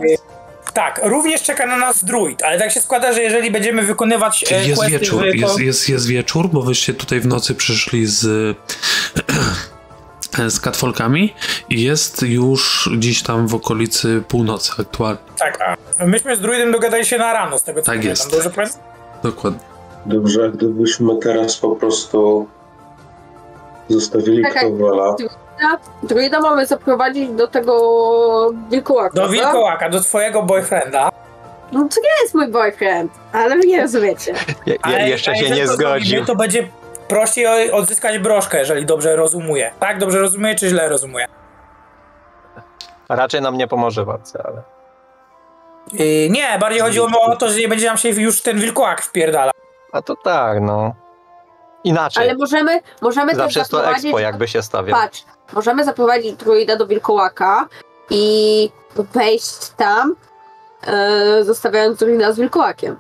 [0.74, 4.68] Tak, również czeka na nas druid, ale tak się składa, że jeżeli będziemy wykonywać e,
[4.68, 8.28] jest questy wieczór, w- jest, jest, jest wieczór, bo wyście tutaj w nocy przyszli z
[10.50, 11.34] z katfolkami
[11.70, 15.20] i jest już gdzieś tam w okolicy północy aktualnie.
[15.40, 18.10] Tak, a myśmy z druidem dogadali się na rano, z tego co Tak pamiętam.
[18.10, 18.32] jest.
[18.32, 18.70] Dobrze powiem?
[19.24, 19.60] Dokładnie.
[20.06, 22.48] Dobrze, gdybyśmy teraz po prostu
[23.90, 24.64] zostawili Czekaj.
[24.64, 25.16] Kowala.
[26.04, 27.74] Druida mamy zaprowadzić do tego
[28.70, 29.16] wilkołaka.
[29.16, 31.10] Do wilkołaka, do twojego boyfrienda.
[31.72, 34.34] No to nie jest mój boyfriend, ale wy nie rozumiecie.
[34.66, 36.08] Je, je, Ale- jeszcze się nie to zgodził.
[36.08, 36.68] Zrobimy, to będzie
[37.08, 39.72] prościej o- odzyskać broszkę, jeżeli dobrze rozumuję.
[39.80, 41.28] Tak, dobrze rozumuję, czy źle rozumuję?
[43.10, 44.62] Raczej nam nie pomoże walce, ale.
[45.94, 49.02] Yy, nie, bardziej chodziło mi o to, że nie będzie nam się już ten wilkołak
[49.02, 49.52] wpierdala.
[49.92, 50.94] A to tak, no.
[51.84, 52.24] Inaczej.
[52.24, 54.06] Ale możemy, możemy też Zawsze to zaprowadzić...
[54.06, 55.00] expo, jakby się stawiał.
[55.00, 57.68] Patrz, możemy zaprowadzić druida do wilkołaka
[58.10, 58.70] i
[59.14, 60.16] wejść tam,
[60.88, 62.96] e, zostawiając druida z wilkołakiem.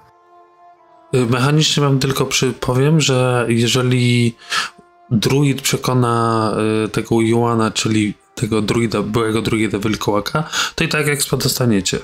[1.16, 4.38] Y, Mechanicznie wam tylko przypowiem, że jeżeli
[5.12, 6.52] druid przekona
[6.86, 10.44] y, tego Joana, czyli tego druida, byłego druida wilkołaka,
[10.76, 12.00] to i tak expo dostaniecie.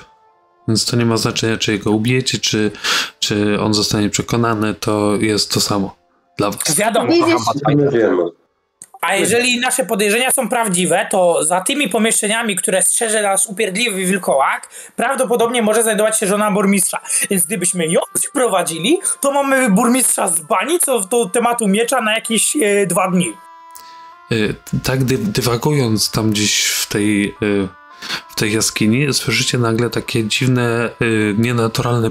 [0.68, 2.70] Więc to nie ma znaczenia, czy jego ubijecie, czy,
[3.18, 6.03] czy on zostanie przekonany, to jest to samo
[6.38, 6.76] dla was.
[6.76, 7.12] Wiadomo.
[7.12, 7.34] Widzisz.
[9.00, 14.68] A jeżeli nasze podejrzenia są prawdziwe, to za tymi pomieszczeniami, które strzeże nas upierdliwy wilkołak,
[14.96, 17.00] prawdopodobnie może znajdować się żona burmistrza.
[17.30, 22.56] Więc gdybyśmy ją przyprowadzili, to mamy burmistrza z bani, co do tematu miecza na jakieś
[22.56, 23.32] e, dwa dni.
[24.32, 27.68] Y, Tak dy, dywagując tam gdzieś w tej y,
[28.28, 32.10] w tej jaskini, słyszycie nagle takie dziwne, y, nienaturalne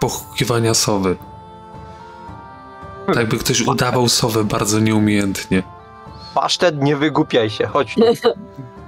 [0.00, 1.16] pochukiwania sowy.
[3.08, 5.62] Tak jakby ktoś udawał sowę bardzo nieumiejętnie.
[6.34, 8.28] Pasztet, nie wygłupiaj się, chodź tu.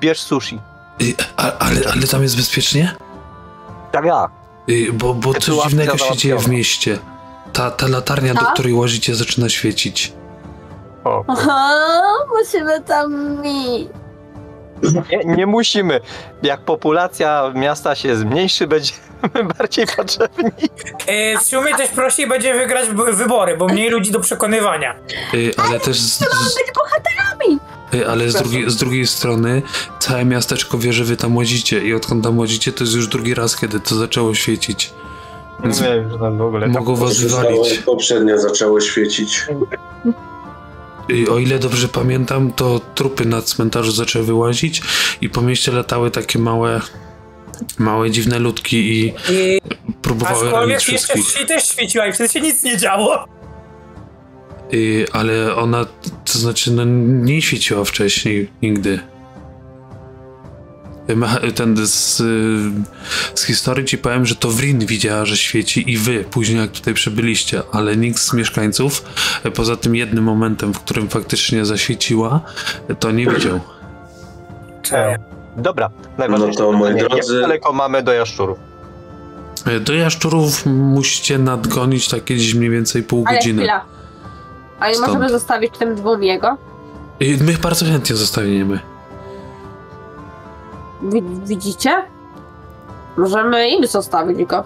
[0.00, 0.60] Bierz sushi.
[1.02, 2.94] Y, a, ale, ale tam jest bezpiecznie?
[3.92, 4.28] Tak ja.
[4.68, 6.98] Y, bo bo coś dziwnego się dzieje w mieście.
[7.52, 8.52] Ta, ta latarnia, do Tak?
[8.54, 10.12] której łazicie, zaczyna świecić.
[11.04, 11.24] O.
[11.28, 11.70] Aha,
[12.38, 13.88] musimy tam iść.
[15.10, 16.00] Nie, nie musimy.
[16.42, 18.66] Jak populacja miasta się zmniejszy,
[19.22, 20.50] będziemy bardziej potrzebni.
[21.06, 24.94] E, w sumie też prościej będzie wygrać wy- wybory, bo mniej ludzi do przekonywania.
[25.34, 26.18] Y, ale też z, z,
[26.54, 27.58] Być bohaterami.
[27.94, 29.62] y, ale z drugiej, z drugiej strony
[30.00, 33.34] całe miasteczko wie, że wy tam łazicie i odkąd tam łazicie, to jest już drugi
[33.34, 34.92] raz, kiedy to zaczęło świecić.
[35.62, 36.66] Więc Nie wiem, że tam w ogóle.
[36.68, 37.78] Mogą was wywalić.
[37.78, 39.46] Poprzednio zaczęło świecić.
[41.30, 44.82] O ile dobrze pamiętam, to trupy na cmentarzu zaczęły wyłazić
[45.20, 46.80] i po mieście latały takie małe,
[47.78, 49.60] małe dziwne ludki i I
[50.02, 51.24] próbowały jeszcze wszystkich.
[51.26, 53.24] wsi też świeciła i wtedy się nic nie działo.
[54.74, 55.84] Y, ale ona,
[56.24, 56.84] to znaczy, no
[57.24, 59.00] nie świeciła wcześniej nigdy.
[61.48, 62.16] Y, Ten z,
[63.34, 66.94] z historii ci powiem, że to Wrin widziała, że świeci i wy, później jak tutaj
[66.94, 69.04] przybyliście, ale nikt z mieszkańców,
[69.46, 72.40] y, poza tym jednym momentem, w którym faktycznie zaświeciła,
[73.00, 73.60] to nie widział.
[75.56, 76.62] Dobra, najważniejsze.
[76.62, 78.58] No to, moi drodzy- Jak daleko mamy do jaszczurów?
[79.68, 83.62] Y, Do jaszczurów musicie nadgonić takie gdzieś mniej więcej pół Ale godziny.
[83.62, 83.84] chwila.
[84.80, 85.06] A Stąd.
[85.06, 86.56] możemy zostawić tym dwóm jego?
[87.22, 88.80] Y, My bardzo chętnie zostawimy.
[91.02, 91.90] Wi- Widzicie?
[93.16, 94.64] Możemy im zostawić go.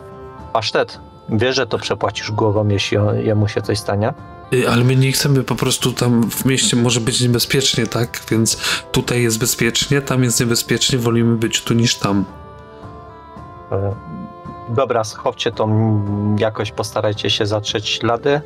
[0.52, 4.14] Pasztet, wiesz, że to przepłacisz głową, jeśli on, jemu się coś stanie?
[4.52, 8.20] Y, Ale my nie chcemy po prostu tam w mieście może być niebezpiecznie, tak?
[8.30, 8.58] Więc
[8.92, 12.24] tutaj jest bezpiecznie, tam jest niebezpiecznie, wolimy być tu niż tam.
[13.72, 13.94] E,
[14.68, 15.68] Dobra, schowcie to,
[16.38, 18.40] jakoś postarajcie się zatrzeć ślady.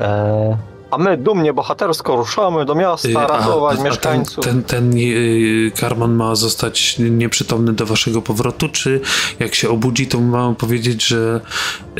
[0.00, 0.58] E,
[0.90, 4.44] a my dumnie, bohatersko ruszamy do miasta, ratować ten, mieszkańców.
[4.44, 9.00] ten, ten y, Karman ma zostać nieprzytomny do waszego powrotu, czy
[9.38, 11.40] jak się obudzi, to mamy powiedzieć, że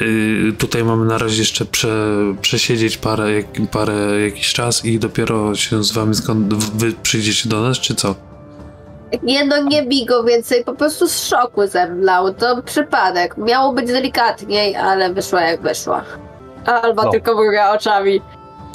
[0.01, 5.55] y, tutaj mamy na razie jeszcze prze, przesiedzieć parę, jak, parę jakiś czas i dopiero
[5.55, 8.15] się z wami skąd wy przyjdziecie do nas, czy co?
[9.23, 12.35] Nie no, nie bij go więcej, po prostu z szoku zemdlał.
[12.35, 13.37] To przypadek.
[13.37, 16.05] Miało być delikatniej, ale wyszła jak wyszła.
[16.67, 17.11] Albo No.
[17.11, 18.21] tylko mruga oczami.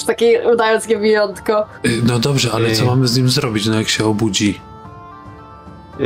[0.06, 1.66] Takie udając niewijątko.
[1.86, 2.86] Y, No dobrze, ale co Y.
[2.86, 4.60] mamy z nim zrobić, no jak się obudzi?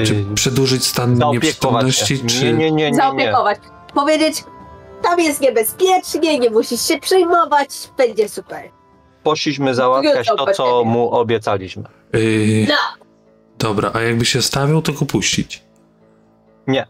[0.06, 2.44] Czy Y, przedłużyć stan nieprzytomności, czy...
[2.44, 2.96] Nie, nie, nie, nie, nie.
[2.96, 3.58] Zaopiekować.
[3.94, 4.44] Powiedzieć,
[5.02, 8.70] tam jest niebezpiecznie, nie musisz się przejmować, będzie super.
[9.22, 11.82] Poszliśmy załatwiać to, co mu obiecaliśmy.
[12.68, 12.74] No.
[13.58, 15.62] Dobra, a jakby się stawiał, to go puścić.
[16.66, 16.86] Nie,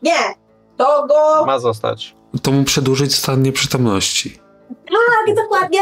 [0.76, 1.46] to go...
[1.46, 2.14] Ma zostać.
[2.42, 4.38] To mu przedłużyć stan nieprzytomności.
[4.70, 5.78] Tak, dokładnie.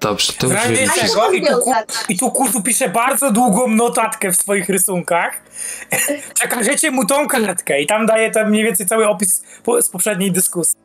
[0.00, 0.90] Dobrze, to W już wiem.
[1.00, 1.72] Czego, i tu, ku,
[2.08, 5.42] i tu Kuzu pisze bardzo długą notatkę w swoich rysunkach.
[6.34, 10.32] Przekażecie mu tą kartkę i tam daje tam mniej więcej cały opis po, z poprzedniej
[10.32, 10.78] dyskusji.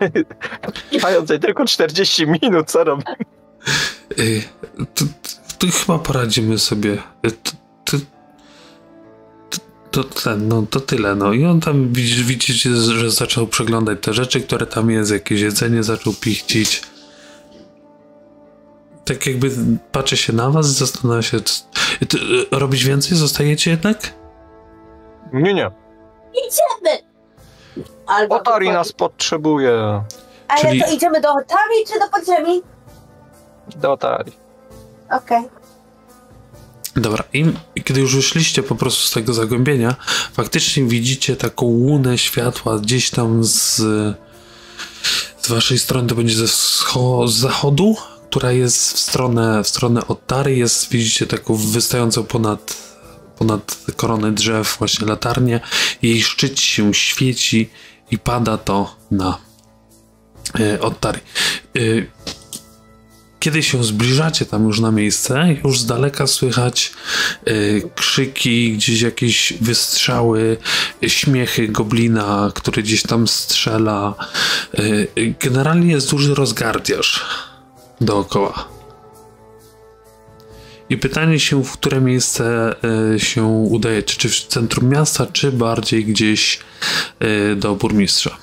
[0.92, 3.02] Trwającej tylko 40 minut, co robi?
[4.18, 4.42] Y,
[4.94, 5.04] to,
[5.58, 6.92] to chyba poradzimy sobie.
[7.26, 7.52] Y, To,
[7.84, 7.96] to,
[9.50, 9.58] to,
[9.90, 11.14] to, ten, no, to tyle.
[11.14, 11.32] No.
[11.32, 15.82] I on tam widzi- widzicie, że zaczął przeglądać te rzeczy, które tam jest, jakieś jedzenie
[15.82, 16.82] zaczął pichcić.
[19.04, 19.50] Tak jakby
[19.92, 21.42] patrzy się na was, zastanawia się, y,
[22.50, 23.16] robić więcej?
[23.18, 24.14] Zostajecie jednak?
[25.32, 25.70] Nie, nie.
[26.32, 27.02] Idziemy.
[28.06, 30.02] Albo Otari nas potrzebuje.
[30.48, 32.62] Ale czyli- to idziemy do Otari czy do podziemi?
[33.76, 34.32] Do Otari.
[35.10, 35.42] Okej.
[36.96, 37.52] Dobra, i
[37.84, 39.94] kiedy już wyszliście po prostu z tego zagłębienia,
[40.32, 43.76] faktycznie widzicie taką łunę światła gdzieś tam z,
[45.40, 47.96] z waszej strony, to będzie ze scho- z zachodu,
[48.34, 52.76] która jest w stronę, w stronę Ottary, jest, widzicie taką wystającą ponad,
[53.38, 55.60] ponad koronę drzew właśnie latarnię,
[56.02, 57.70] jej szczyt się świeci
[58.10, 59.38] i pada to na
[60.60, 61.20] e, Ottary.
[61.76, 61.80] E,
[63.38, 66.92] kiedy się zbliżacie tam już na miejsce, już z daleka słychać
[67.48, 70.56] y, krzyki, gdzieś jakieś wystrzały,
[71.02, 74.14] y, śmiechy goblina, który gdzieś tam strzela.
[74.78, 77.24] Y, y, generalnie jest duży rozgardiaż
[78.04, 78.68] dookoła.
[80.90, 82.74] I pytanie się, w które miejsce
[83.14, 84.16] y, się udajecie?
[84.18, 86.60] Czy w centrum miasta, czy bardziej gdzieś
[87.22, 88.36] y, do burmistrza?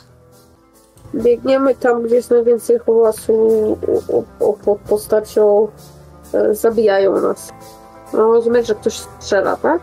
[1.15, 3.77] Biegniemy tam, gdzie jest najwięcej hałasu
[4.65, 5.67] pod postacią
[6.33, 7.49] e, zabijają nas.
[8.13, 9.81] No rozumieć, że ktoś strzela, tak?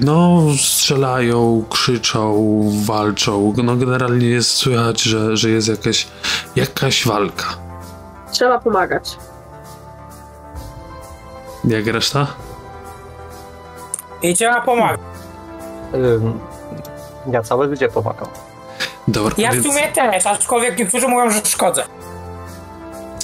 [0.00, 3.54] No, strzelają, krzyczą, walczą.
[3.64, 6.08] No, generalnie jest słychać, że, że jest jakaś,
[6.56, 7.61] jakaś walka.
[8.32, 9.16] Trzeba pomagać.
[11.64, 12.26] Jak reszta?
[14.22, 15.00] I trzeba pomagać.
[15.94, 16.40] Ym,
[17.30, 18.28] Ja całe gdzie pomagam.
[19.08, 21.84] Dobra, Ja w więc, sumie też, aczkolwiek niektórzy mówią, że szkodzę.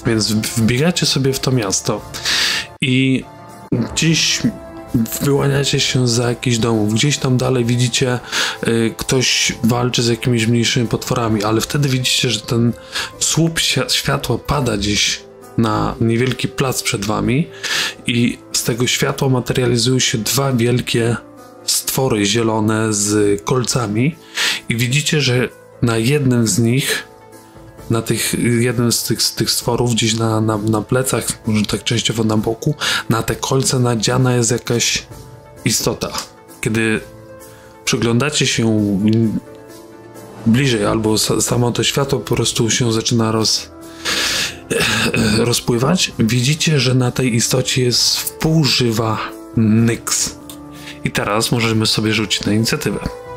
[0.07, 2.01] więc wbiegacie sobie w to miasto
[2.81, 3.25] i
[3.73, 4.43] gdzieś
[5.23, 6.95] wyłaniacie się za jakiś domów.
[6.95, 8.19] Gdzieś tam dalej widzicie,
[8.69, 12.73] y, ktoś walczy z jakimiś mniejszymi potworami, ale wtedy widzicie, że ten
[13.19, 15.21] słup świ- światła pada gdzieś
[15.59, 17.49] na niewielki plac przed wami
[18.07, 21.17] i z tego światła materializują się dwa wielkie
[21.65, 24.17] stwory zielone z kolcami
[24.69, 25.49] i widzicie, że
[25.83, 27.05] na jednym z nich
[27.91, 31.85] na tych, jednym z tych, z tych stworów gdzieś na, na, na plecach, może tak
[31.85, 32.75] częściowo na boku,
[33.09, 35.07] na te kolce nadziana jest jakaś
[35.65, 36.09] istota.
[36.61, 37.01] Kiedy
[37.85, 38.99] przyglądacie się
[40.47, 43.71] bliżej, albo sa- samo to światło po prostu się zaczyna roz,
[45.39, 49.19] rozpływać, widzicie, że na tej istocie jest wpółżywa
[49.57, 50.37] Nyx.
[51.05, 53.28] I teraz możemy sobie rzucić na inicjatywę.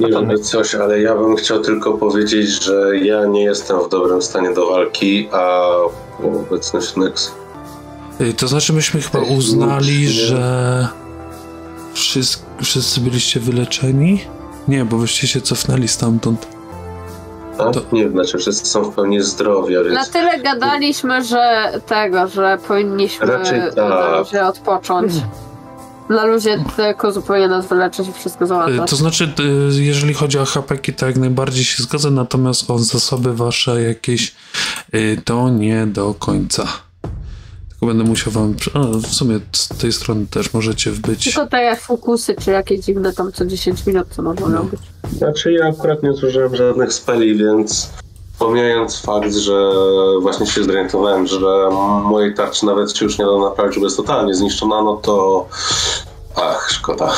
[0.00, 4.22] Nie wiem coś, ale ja bym chciał tylko powiedzieć, że ja nie jestem w dobrym
[4.22, 5.70] stanie do walki, a
[6.50, 7.32] obecność Nyx.
[8.20, 10.88] Y, To znaczy, myśmy chyba uznali, że
[11.94, 14.24] wszyscy, wszyscy byliście wyleczeni?
[14.68, 16.46] Nie, bo wyście się cofnęli stamtąd.
[17.58, 17.70] A?
[17.70, 22.28] To- Nie, znaczy wszyscy są w pełni zdrowi, a Na więc tyle gadaliśmy, że tego,
[22.28, 24.44] że powinniśmy Raczej tak.
[24.48, 25.12] odpocząć.
[26.10, 28.90] Na luzie tylko zupełnie nas wyleczyć i wszystko Y, załatwić.
[28.90, 29.32] To znaczy,
[29.78, 34.34] y, jeżeli chodzi o hapeki, to jak najbardziej się zgodzę, natomiast o zasoby wasze jakieś,
[34.94, 36.66] y, to nie do końca.
[37.70, 38.54] Tylko będę musiał wam...
[38.74, 41.24] A, w sumie z tej strony też możecie wbyć.
[41.24, 44.56] Tylko te fokusy, czy jakieś dziwne tam co 10 minut, co mogą No.
[44.58, 44.80] robić.
[45.18, 47.90] Znaczy ja akurat nie zużyłem żadnych speli, więc
[48.40, 49.72] pomijając fakt, że
[50.20, 51.70] właśnie się zorientowałem, że
[52.02, 55.46] mojej tarczy nawet się już nie da naprawić, bo jest totalnie zniszczona, no to
[56.36, 57.12] ach, szkoda.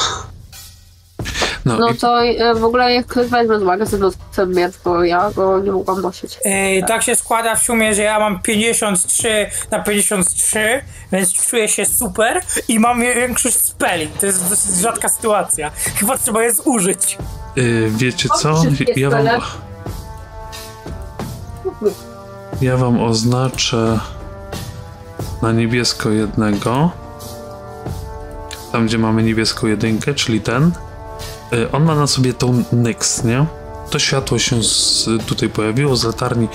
[1.65, 5.05] No, No i, to e, w ogóle jak ktoś weźmie z magazynu ten miecz, bo
[5.05, 6.39] ja go nie mogłam nosić.
[6.45, 11.87] Yy, tak się składa w sumie, że ja mam 53 na 53, więc czuję się
[11.87, 14.09] super i mam większość speli.
[14.21, 15.71] To jest dosyć rzadka sytuacja.
[15.97, 17.19] Chyba trzeba je zużyć.
[17.59, 18.63] y, wiecie co?
[18.97, 19.27] Ja wam.
[22.61, 24.01] Ja wam oznaczę
[25.43, 26.91] na niebiesko jednego.
[28.73, 30.73] Tam, gdzie mamy niebieską jedynkę, czyli ten.
[31.53, 33.47] Y, On ma na sobie tą Nyx, nie?
[33.91, 36.49] To światło się z, tutaj pojawiło z latarni.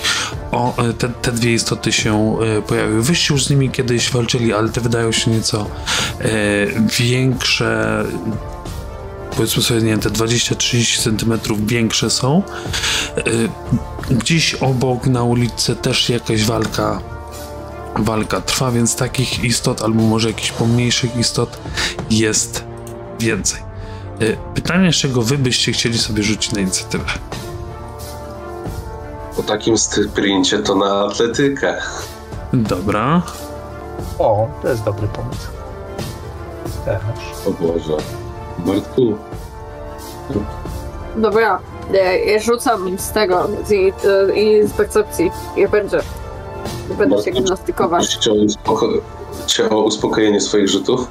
[0.52, 3.02] O, y, te, te dwie istoty się y, pojawiły.
[3.02, 5.66] Wyście już z nimi kiedyś walczyli, ale te wydają się nieco
[6.20, 8.04] y, większe.
[9.36, 12.42] Powiedzmy sobie, nie wiem, te 20-30 cm większe są.
[13.18, 13.48] Y,
[14.10, 17.00] Gdzieś obok na ulicy też jakaś walka
[17.98, 21.58] walka trwa, więc takich istot, albo może jakichś pomniejszych istot
[22.10, 22.64] jest
[23.20, 23.60] więcej.
[24.22, 27.04] Y, Pytanie, z czego wy byście chcieli sobie rzucić na inicjatywę?
[29.36, 31.76] Po takim sprincie to na atletykę.
[32.52, 33.22] Dobra.
[34.18, 35.46] O, to jest dobry pomysł.
[36.84, 37.00] Też.
[37.46, 37.96] O Boże.
[38.58, 39.14] Bartku,
[41.16, 41.58] Dobra,
[41.94, 43.88] e, ja rzucam z tego, z, i-
[44.62, 45.30] e, z percepcji.
[45.56, 46.00] Jak będzie.
[46.98, 48.14] Będę się gimnastykować.
[48.14, 49.00] cię o, uspoko-
[49.46, 51.08] cię o uspokojenie swoich rzutów.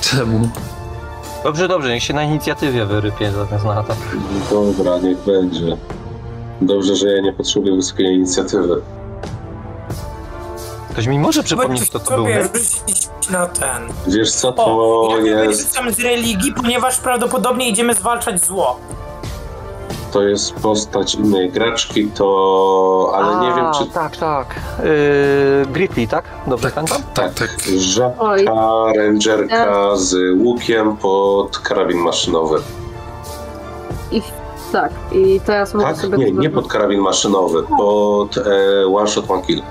[0.00, 0.48] Czemu?
[1.44, 3.96] Dobrze, dobrze, niech się na inicjatywie wyrypie zamiast na atak.
[4.50, 5.76] Dobra, niech będzie.
[6.60, 8.82] Dobrze, że ja nie potrzebuję wysokiej inicjatywy.
[10.96, 12.08] Ktoś mi może przypomnieć, to był.
[12.08, 12.42] sobie nie?
[12.42, 13.88] rzucić na ten.
[14.06, 18.76] Wiesz co, to O, ja nie jest, rzucam z religii, ponieważ prawdopodobnie idziemy zwalczać zło.
[20.12, 23.12] to jest postać innej graczki, to...
[23.14, 24.46] ale nie wiem, A, czy Tak, tak.
[24.84, 26.24] Yy, Gritty, tak?
[26.46, 27.02] Dobrze Tak, pamiętam?
[27.14, 27.56] tak, tak.
[28.18, 28.44] Oj.
[28.44, 32.58] rzadka rangerka z łukiem pod karabin maszynowy.
[34.12, 34.22] I,
[34.72, 35.96] tak, i teraz mogę Tak?
[35.96, 36.18] sobie...
[36.18, 39.62] Nie, nie pod karabin maszynowy, pod e, one shot, one kill.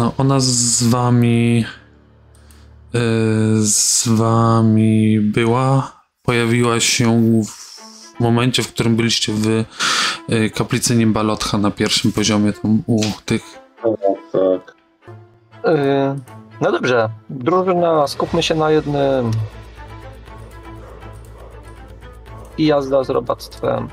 [0.00, 1.64] No, ona z wami.
[2.94, 5.92] y, z wami była.
[6.22, 12.82] Pojawiła się w momencie, w którym byliście w y, kaplicy Nimbalotcha na pierwszym poziomie, tam
[12.86, 13.42] u tych.
[14.32, 14.74] Tak.
[15.64, 16.20] Yy,
[16.60, 19.30] no dobrze, drużyna, skupmy się na jednym.
[22.58, 23.88] I jazda z robactwem.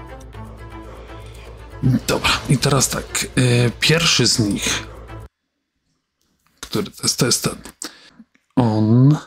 [2.07, 3.27] Dobra, i teraz tak.
[3.79, 4.87] pierwszy z nich,
[6.69, 7.55] który to jest, to jest ten.
[8.55, 9.17] On,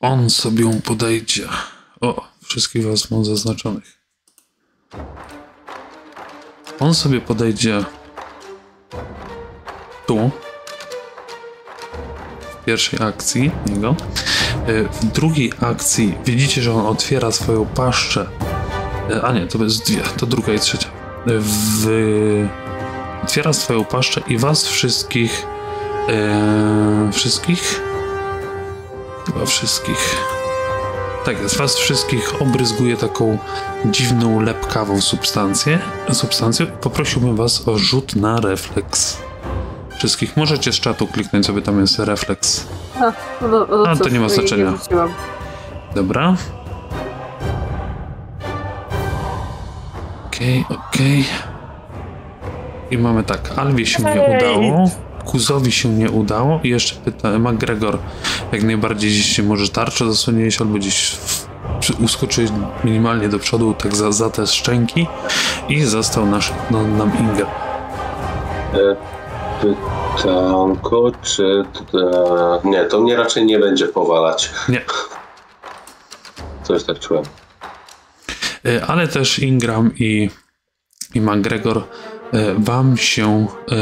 [0.00, 1.48] on sobie ją podejdzie.
[2.00, 3.98] O, wszystkich was mam zaznaczonych.
[6.80, 7.84] On sobie podejdzie
[10.06, 10.30] tu.
[12.60, 13.96] W pierwszej akcji niego.
[14.68, 18.26] Y, W drugiej akcji widzicie, że on otwiera swoją paszczę.
[19.10, 20.88] Y, A nie, to jest dwie, to druga i trzecia.
[20.88, 22.48] Y, W...
[23.22, 25.46] Otwiera swoją paszczę i was wszystkich.
[26.08, 27.80] E, wszystkich?
[29.26, 30.16] Chyba wszystkich.
[31.24, 33.38] Tak jest, was wszystkich obryzguje taką
[33.84, 35.78] dziwną, lepkawą substancję.
[36.12, 36.66] substancją.
[36.66, 39.18] Poprosiłbym was o rzut na refleks.
[39.98, 42.66] Wszystkich możecie z czatu kliknąć sobie, tam jest refleks.
[42.96, 44.72] A, no, no, A, to nie ma znaczenia.
[45.94, 46.36] Dobra.
[50.26, 51.24] Okej, okej.
[52.90, 54.90] I mamy tak, Alwie się nie udało,
[55.28, 57.98] Kuzowi się nie udało i jeszcze pyta, McGregor
[58.52, 61.16] jak najbardziej się może tarczę zasłoniłeś albo gdzieś
[62.04, 62.50] uskoczyłeś
[62.84, 65.06] minimalnie do przodu tak za, za te szczęki
[65.68, 67.46] i został nasz, no, nam Inger.
[70.16, 71.64] Pytanko, czy...
[72.64, 74.50] Nie, to mnie raczej nie będzie powalać.
[74.68, 74.80] Nie,
[76.62, 77.24] Coś tak czułem.
[78.64, 80.30] E, ale też Ingram i,
[81.14, 81.82] i McGregor
[82.58, 83.74] wam się e,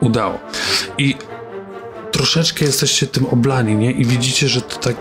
[0.00, 0.38] udało.
[0.98, 1.16] I
[2.12, 3.92] troszeczkę jesteście tym oblani, nie?
[3.92, 4.96] I widzicie, że to tak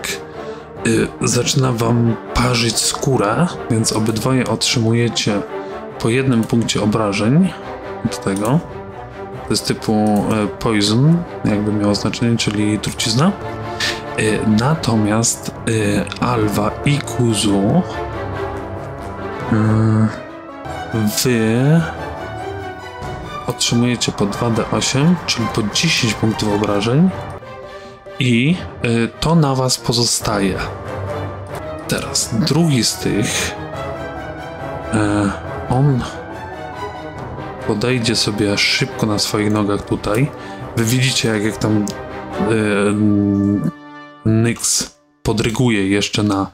[1.21, 5.41] e, zaczyna wam parzyć skórę, więc obydwoje otrzymujecie
[5.99, 7.53] po jednym punkcie obrażeń
[8.05, 8.59] od tego.
[9.43, 13.31] To jest typu e, poison, jakby miało znaczenie, czyli trucizna.
[14.17, 17.81] E, Natomiast e, Alwa i Kuzu
[21.23, 21.81] Wy
[23.47, 27.09] otrzymujecie po 2d8, czyli po 10 punktów obrażeń
[28.19, 30.59] i y, to na was pozostaje.
[31.87, 33.55] Teraz drugi z tych
[34.93, 35.31] e,
[35.69, 36.03] on
[37.67, 40.31] podejdzie sobie szybko na swoich nogach tutaj.
[40.75, 41.85] Wy widzicie jak, jak tam y,
[44.25, 44.91] Nyx
[45.23, 46.51] podryguje jeszcze na,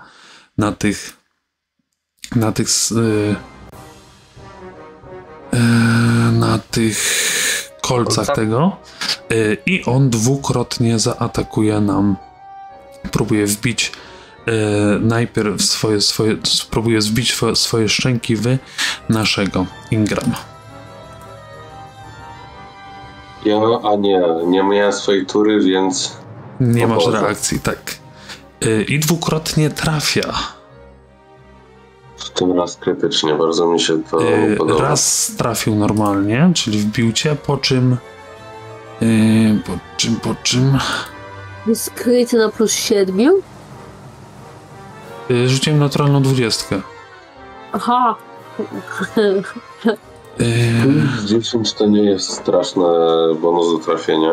[0.58, 1.18] na tych
[2.36, 3.36] na tych y,
[5.54, 5.87] y,
[6.40, 6.98] na tych
[7.82, 8.36] kolcach Kolcach?
[8.36, 8.78] tego
[9.32, 12.16] y, i on dwukrotnie zaatakuje nam.
[13.12, 13.92] Próbuje wbić
[14.48, 14.52] y,
[15.00, 18.58] najpierw swoje, swoje spróbuje wbić swoje, swoje szczęki w
[19.10, 20.38] naszego Ingrama.
[23.46, 26.18] Ja, a nie, nie miałem swojej tury, więc
[26.60, 27.96] nie masz reakcji, tak.
[28.66, 30.57] Y, i dwukrotnie trafia
[32.18, 33.34] w tym raz krytycznie.
[33.36, 34.82] Bardzo mi się to Y, podoba.
[34.82, 37.98] Raz trafił normalnie, czyli wbił cię, po czym.
[39.02, 40.78] y, po czym, po czym.
[41.68, 43.20] Jest kryty na plus 7?
[45.32, 46.82] y, Rzuciłem naturalną dwudziestkę.
[47.74, 48.16] Aha.
[50.40, 52.84] Y, 10 to nie jest straszne
[53.42, 54.32] bonus do trafienia.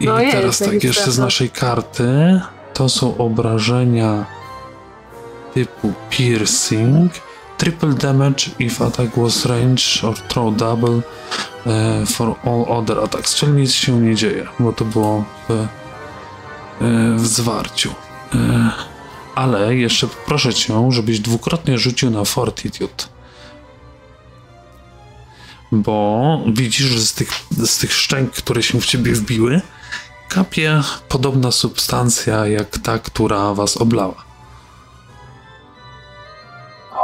[0.00, 1.22] I No jest, teraz tak, jakiś jeszcze z trafia.
[1.22, 2.40] naszej karty.
[2.74, 4.24] To są obrażenia
[5.58, 7.10] typu piercing.
[7.58, 11.02] Triple damage if attack was range or throw double
[11.66, 13.34] e, for all other attacks.
[13.34, 15.68] Czyli nic się nie dzieje, bo to było w, e,
[17.16, 17.94] w zwarciu.
[18.34, 18.70] E,
[19.34, 23.04] ale jeszcze proszę cię, żebyś dwukrotnie rzucił na fortitude.
[25.72, 29.60] Bo widzisz, że z tych, z tych szczęk, które się w ciebie wbiły,
[30.28, 34.27] kapie podobna substancja jak ta, która was oblała.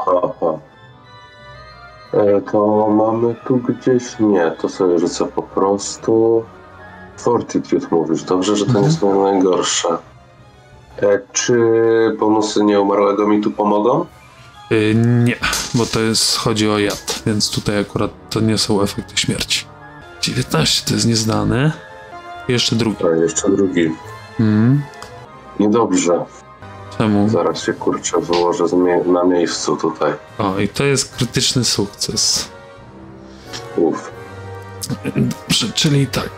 [0.06, 0.58] Aha.
[2.12, 4.18] E, to mamy tu gdzieś?
[4.20, 6.44] Nie, to sobie rzucę po prostu.
[7.16, 8.22] Fortitude mówisz.
[8.22, 9.88] Dobrze, że to nie są najgorsze.
[11.02, 11.56] E, czy
[12.18, 14.06] bonusy nieumarłego mi tu pomogą?
[14.72, 15.36] Y, nie,
[15.74, 19.64] bo to jest, chodzi o jad, więc tutaj akurat to nie są efekty śmierci.
[20.20, 21.72] 19 to jest nieznany.
[22.48, 23.04] Jeszcze drugi.
[23.06, 23.90] A jeszcze drugi.
[24.40, 24.82] Mm,
[25.60, 26.24] Niedobrze.
[26.98, 27.28] Czemu?
[27.28, 28.64] Zaraz się kurczę wyłożę
[29.06, 30.12] na miejscu tutaj.
[30.38, 32.48] O, i to jest krytyczny sukces.
[35.16, 36.30] Dobrze, czyli tak.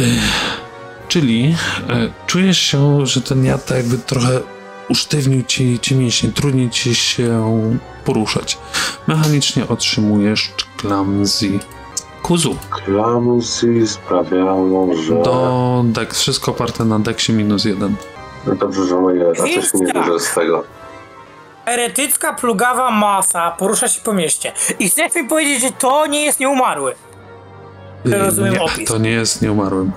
[0.00, 0.58] Ech,
[1.08, 1.54] Czyli
[1.88, 4.40] e, czujesz się, że ten jad tak jakby trochę
[4.88, 8.58] usztywnił ci, ci mięśnie, trudniej ci się poruszać.
[9.06, 11.58] Mechanicznie otrzymujesz clumsy.
[12.22, 12.56] Kuzu.
[12.70, 15.22] Clumsy sprawiało, że...
[15.22, 17.96] Do dex, wszystko oparte na deksie minus jeden.
[18.46, 20.04] No dobrze, że moje raczej się nie tak.
[20.04, 20.64] bierze z tego.
[21.64, 24.52] Heretycka, plugawa masa porusza się po mieście.
[24.78, 26.94] I chcesz mi powiedzieć, że to nie jest nieumarły.
[28.06, 28.88] Y, Rozumiem nie, opis.
[28.88, 29.92] to nie jest nieumarłym.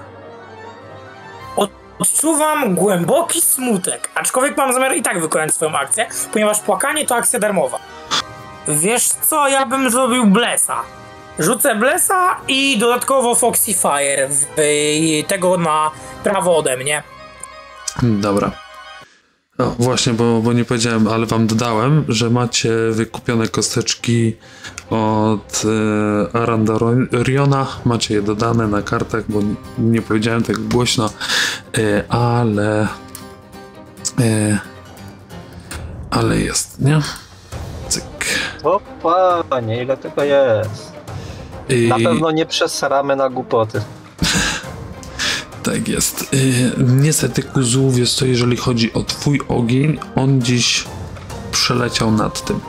[1.99, 7.39] Odczuwam głęboki smutek, aczkolwiek mam zamiar i tak wykonać swoją akcję, ponieważ płakanie to akcja
[7.39, 7.79] darmowa.
[8.67, 10.81] Wiesz co, ja bym zrobił Blessa.
[11.39, 14.45] Rzucę Blessa i dodatkowo Foxy Fire w,
[15.27, 15.91] tego na
[16.23, 17.03] prawo ode mnie.
[18.03, 18.51] Dobra.
[19.59, 24.35] No właśnie, bo, bo nie powiedziałem, ale wam dodałem, że macie wykupione kosteczki
[24.89, 25.63] od
[26.33, 27.67] e, Arandoriona.
[27.85, 29.39] Macie je dodane na kartach, bo
[29.77, 31.09] nie powiedziałem tego głośno,
[31.77, 32.87] e, ale
[34.19, 34.59] e,
[36.11, 36.99] ale jest, nie?
[37.87, 38.03] Cyk.
[38.63, 38.81] O
[39.49, 40.91] panie, ile tego jest?
[41.69, 43.81] I, Na pewno nie przesramy na głupoty.
[45.71, 46.33] Tak jest.
[46.33, 50.85] Y, niestety, Kuzu, wiesz co, jeżeli chodzi o twój ogień, on dziś
[51.51, 52.59] przeleciał nad tym.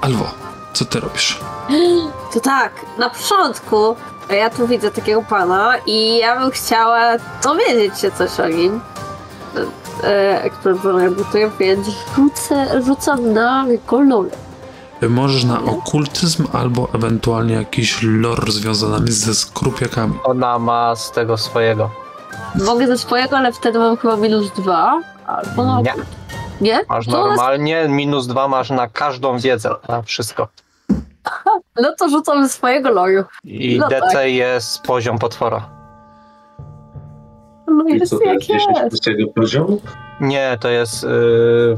[0.00, 0.30] Alwo,
[0.72, 1.38] co ty robisz?
[2.34, 3.96] To tak, na początku
[4.30, 7.00] ja tu widzę takiego pana i ja bym chciała
[7.44, 8.80] dowiedzieć się coś o nim.
[10.02, 11.24] E, który był jakby
[11.60, 14.30] więc rzucę, rzucam na kolory.
[15.02, 20.14] Y, Możesz na okultyzm albo ewentualnie jakiś lore związany ze skrupiakami.
[20.24, 22.05] Ona ma z tego swojego.
[22.64, 25.00] Mogę ze swojego, ale wtedy mam chyba minus dwa.
[25.26, 25.94] Albo na Nie.
[26.60, 26.80] Nie?
[26.88, 30.48] Masz To normalnie, minus dwa masz na każdą wiedzę, na wszystko.
[31.82, 33.24] No to rzucam ze swojego loju.
[33.44, 34.26] I No DC tak.
[34.30, 35.68] jest poziom potwora.
[37.66, 38.96] No i I jest co, jak jest 10 jest.
[38.96, 39.80] z tego poziomu?
[40.20, 41.02] Nie, to jest.
[41.02, 41.76] Yy,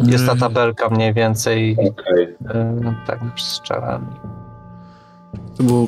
[0.00, 1.76] jest ta Mm, tabelka mniej więcej.
[1.78, 2.36] Okej.
[2.40, 4.06] Yy, tak, z czarami.
[5.56, 5.86] To było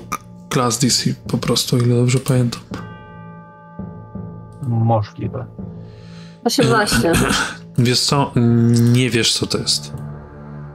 [0.52, 2.60] class DC po prostu, o ile dobrze pamiętam.
[4.66, 5.46] Możliwe.
[6.44, 7.12] 18.
[7.78, 8.30] Wiesz co,
[8.92, 9.92] nie wiesz co to jest.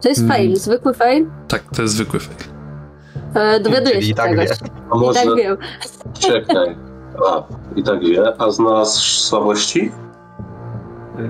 [0.01, 0.31] To jest Mm.
[0.37, 1.25] fail, zwykły fail.
[1.47, 2.37] Tak, to jest zwykły fail.
[3.33, 4.49] E, dowiaduję Czyli się i tak czegoś.
[4.49, 4.55] wie.
[4.91, 5.19] A I może...
[5.19, 5.57] tak wiem.
[6.19, 6.75] Czekaj.
[7.29, 7.43] A,
[7.75, 8.33] i tak wie.
[8.41, 9.91] A zna słabości?
[11.17, 11.29] Yy,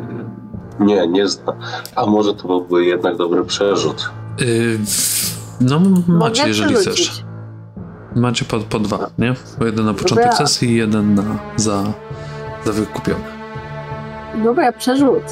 [0.86, 1.54] Nie, nie zna.
[1.96, 4.10] A może to byłby jednak dobry przerzut.
[4.42, 7.24] Y, w- no, macie, Mogę jeżeli chcesz.
[8.16, 9.36] Macie po, po dwa, nie?
[9.60, 10.38] Po jeden na początek Dobra.
[10.48, 11.24] sesji i jeden na,
[11.56, 11.84] za,
[12.66, 13.24] za wykupione.
[14.44, 15.24] Dobra, przerzut.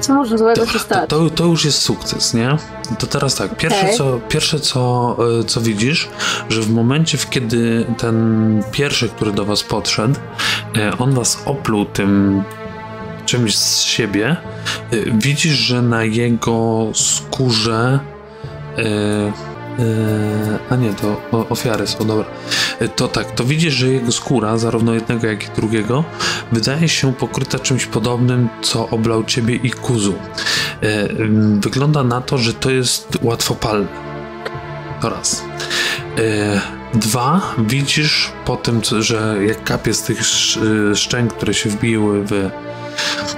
[0.00, 1.10] Co może złego się To, stać?
[1.10, 2.56] to, to już jest sukces, nie?
[2.98, 3.96] To teraz tak, pierwsze, Okej.
[3.96, 6.08] co, pierwsze co, y, co widzisz,
[6.48, 10.14] że w momencie, w kiedy ten pierwszy, który do was podszedł,
[10.76, 12.42] y, on was opluł tym
[13.26, 14.36] czymś z siebie,
[14.92, 17.98] y, widzisz, że na jego skórze
[20.70, 21.16] a nie, to
[21.50, 22.24] ofiary są, dobra.
[22.96, 26.04] To tak, to widzisz, że jego skóra, zarówno jednego, jak i drugiego,
[26.52, 30.14] wydaje się pokryta czymś podobnym, co oblał ciebie i Kuzu.
[30.82, 31.08] E,
[31.60, 33.88] Wygląda na to, że to jest łatwopalne.
[35.00, 35.44] To raz.
[36.18, 36.60] E,
[36.94, 40.20] Dwa, widzisz po tym, że jak kapie z tych
[40.92, 42.50] y, szczęk, które się wbiły w,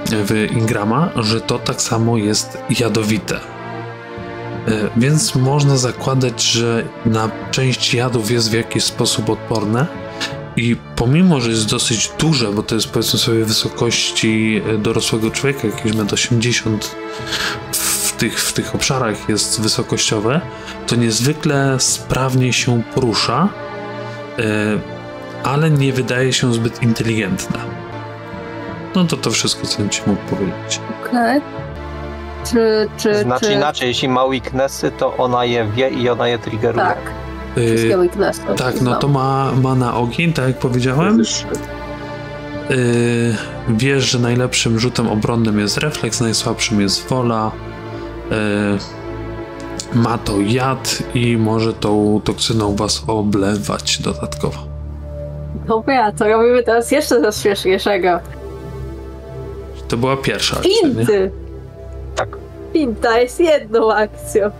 [0.06, 3.40] w Ingrama, że to tak samo jest jadowite.
[4.68, 9.86] E, Więc można zakładać, że na część jadów jest w jakiś sposób odporne.
[10.56, 15.68] I pomimo, że jest dosyć duże, bo to jest powiedzmy sobie wysokości e, dorosłego człowieka,
[15.68, 16.78] jakieś 1,80 m
[17.72, 20.40] w tych, w tych obszarach jest wysokościowe,
[20.86, 23.48] to niezwykle sprawnie się porusza,
[24.38, 24.42] e,
[25.44, 27.58] ale nie wydaje się zbyt inteligentne.
[28.94, 30.80] No to to wszystko, co bym ci mógł powiedzieć.
[31.00, 31.61] Okej.
[32.50, 33.52] Czy, czy, Znaczy czy...
[33.52, 36.84] inaczej, jeśli ma weaknessy, to ona je wie i ona je triggeruje.
[36.84, 36.98] Tak,
[37.56, 38.42] E, wszystkie weaknessy.
[38.56, 41.18] tak, no to ma, ma na ogień, tak jak powiedziałem.
[42.70, 42.76] Yy,
[43.68, 47.50] wiesz, że najlepszym rzutem obronnym jest refleks, najsłabszym jest wola.
[48.30, 54.58] Yy, ma to jad i może tą toksyną was oblewać dodatkowo.
[55.68, 58.20] Dobra, to robimy teraz jeszcze coś śmieszniejszego.
[59.88, 61.30] To była pierwsza akcja, nie?
[62.72, 64.50] Pinta jest jedną akcją.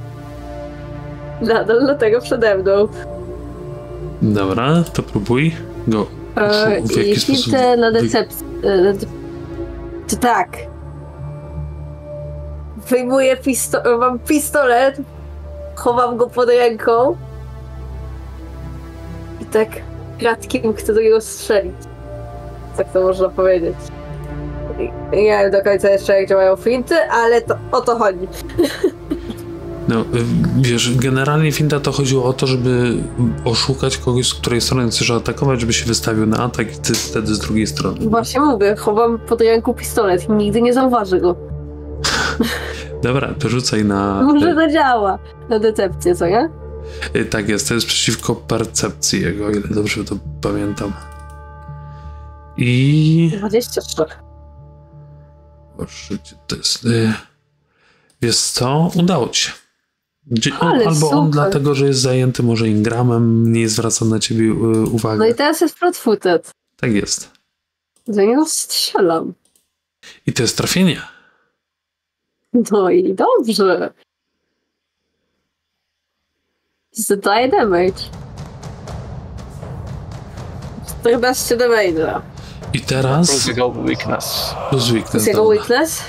[1.40, 2.88] Nadal do tego przede mną.
[4.22, 5.52] Dobra, to próbuj
[5.88, 6.06] go.
[6.36, 8.46] E, W jaki sposób na decepcję.
[8.64, 8.94] e,
[10.10, 10.48] To tak.
[12.88, 14.96] Wyjmuję pistolet, mam pistolet,
[15.74, 17.16] chowam go pod ręką
[19.40, 19.68] i tak
[20.18, 21.74] kratkiem chcę do niego strzelić.
[22.76, 23.74] Tak to można powiedzieć.
[25.12, 28.28] Nie wiem do końca jeszcze jak działają finty, ale to o to chodzi.
[29.88, 30.04] No,
[30.60, 32.94] wiesz, generalnie finta to chodziło o to, żeby
[33.44, 37.34] oszukać kogoś, z której strony chcesz atakować, żeby się wystawił na atak i ty wtedy
[37.34, 37.96] z drugiej strony.
[38.00, 41.36] Właśnie mówię, chowam pod ręką pistolet i nigdy nie zauważy go.
[43.02, 44.22] Dobra, to rzucaj na...
[44.22, 45.18] Może to działa
[45.48, 46.50] na decepcję, co nie?
[47.16, 50.92] Y, Tak jest, to jest przeciwko percepcji jego, o ile dobrze to pamiętam.
[52.56, 53.32] I...
[53.38, 53.96] 23.
[55.82, 56.84] Boże, gdzie to jest...
[56.84, 57.12] y,
[58.22, 58.90] Wiesz co?
[58.94, 59.52] Udało ci się.
[60.60, 61.30] On, albo on super.
[61.30, 64.52] dlatego, że jest zajęty może ingramem, nie zwraca na ciebie y,
[64.86, 65.18] uwagi.
[65.18, 66.50] No i teraz jest flat-footed.
[66.76, 67.30] Tak jest.
[68.06, 69.34] Do niego strzelam.
[70.26, 71.02] I to jest trafienie.
[72.70, 73.92] No i dobrze.
[76.92, 78.02] Zadaję damage.
[81.00, 82.31] 14 damage'a.
[82.72, 84.54] I teraz Plus jego weakness.
[84.70, 85.14] plus To weakness.
[85.14, 86.02] jest jego weakness?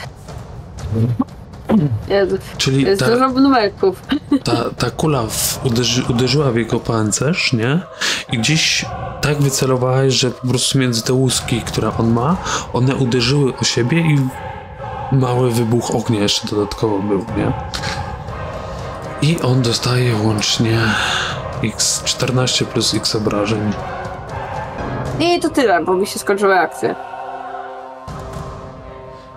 [2.07, 4.01] Jezu, Czyli jest ta, dużo numerków.
[4.43, 7.79] ta, ta kula w, uderzy, uderzyła w jego pancerz, nie?
[8.31, 8.85] I gdzieś
[9.21, 12.37] tak wycelowałeś, że po prostu między te łuski, które on ma,
[12.73, 14.19] one uderzyły o siebie i
[15.15, 17.51] mały wybuch ognia jeszcze dodatkowo był, nie?
[19.21, 20.79] I on dostaje łącznie
[21.63, 23.73] x14 plus x obrażeń.
[25.19, 26.95] I to tyle, bo mi się skończyły akcje.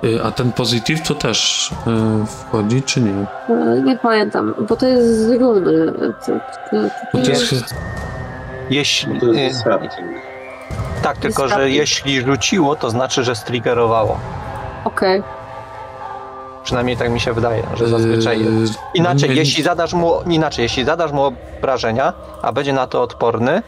[0.04, 1.70] Y, A ten pozytyw to też
[2.22, 3.12] y, wchodzi, czy nie?
[3.48, 5.92] E, Nie pamiętam, bo to jest z runy.
[6.26, 6.32] To,
[6.70, 6.76] to,
[7.14, 7.74] Bo to jest,
[8.70, 9.20] Jeśli.
[9.20, 9.64] To y, jest
[11.02, 14.18] tak, tylko że jeśli rzuciło, to znaczy, że striggerowało.
[14.84, 15.22] Okej.
[16.64, 18.74] Przynajmniej tak mi się wydaje, że zazwyczaj y, jest.
[18.94, 21.22] Inaczej, nie- jeśli zadasz mu, inaczej, jeśli zadasz mu
[21.58, 22.12] obrażenia,
[22.42, 23.62] a będzie na to odporny,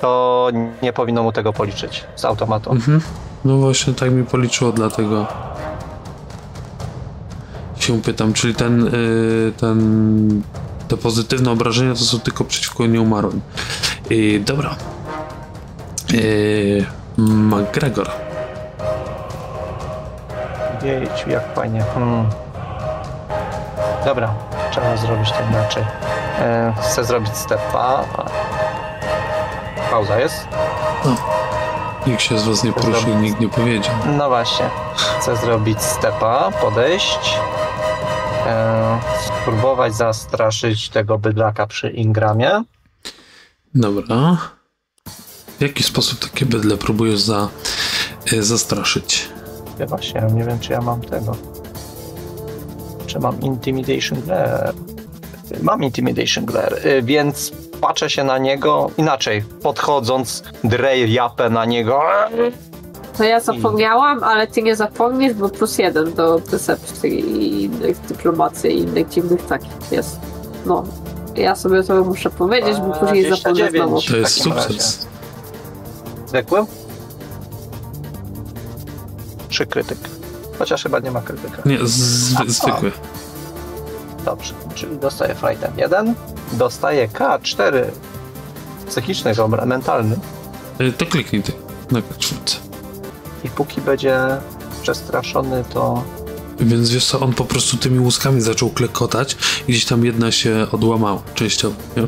[0.00, 0.48] to
[0.82, 2.70] nie powinno mu tego policzyć z automatu.
[2.72, 3.00] Mhm.
[3.44, 5.26] No właśnie tak mi policzyło, dlatego
[7.78, 10.42] się pytam, czyli ten, y, ten
[10.88, 13.40] te pozytywne obrażenia to są tylko przeciwko nieumarłym.
[14.10, 14.74] Y, dobra.
[16.14, 16.86] Y,
[17.18, 18.10] McGregor.
[20.82, 21.84] Wiecie, jak fajnie.
[21.94, 22.26] Hmm.
[24.04, 24.34] Dobra,
[24.70, 25.84] trzeba zrobić to inaczej.
[26.38, 28.04] E, chcę zrobić stepa.
[29.90, 30.48] Pauza jest?
[32.06, 33.94] Nikt się z was nie poruszył, nikt nie powiedział.
[34.18, 34.70] No właśnie.
[35.20, 37.38] Chcę zrobić stepa, podejść.
[38.46, 42.64] E, spróbować zastraszyć tego bydlaka przy Ingramie.
[43.74, 44.36] Dobra.
[45.58, 47.48] W jaki sposób takie bydle próbujesz za,
[48.32, 49.28] y, zastraszyć?
[49.78, 51.36] Ja właśnie nie wiem, czy ja mam tego.
[53.06, 54.72] Czy mam Intimidation Glare?
[55.62, 59.44] Mam Intimidation Glare, y, więc patrzę się na niego inaczej.
[59.62, 62.02] Podchodząc, dreję japę na niego.
[63.18, 68.70] To ja zapomniałam, ale ty nie zapomnisz, bo plus jeden do percepcji i innych dyplomacji
[68.70, 70.20] i innych dziwnych takich jest.
[70.66, 70.84] No.
[71.36, 73.72] Ja sobie to muszę powiedzieć, bo później zapomnę 29.
[73.72, 74.02] znowu.
[74.02, 75.06] To jest sukces.
[76.26, 76.66] Zwykłym?
[79.48, 79.98] Czy krytyk?
[80.58, 81.62] Chociaż chyba nie ma krytyka.
[81.64, 82.92] Nie, zwy, zwykły.
[84.30, 86.14] Dobrze, czyli dostaję frighten 1,
[86.52, 87.84] dostaję K4
[88.88, 90.16] psychiczny, dobra, mentalny
[90.80, 91.52] Y, To kliknij ty
[91.90, 92.56] na czwórce.
[93.44, 94.18] i póki będzie
[94.82, 96.02] przestraszony, to
[96.60, 99.36] Więc wiesz co, on po prostu tymi łuskami zaczął klekotać
[99.68, 102.06] i gdzieś tam jedna się odłamała częściowo, nie?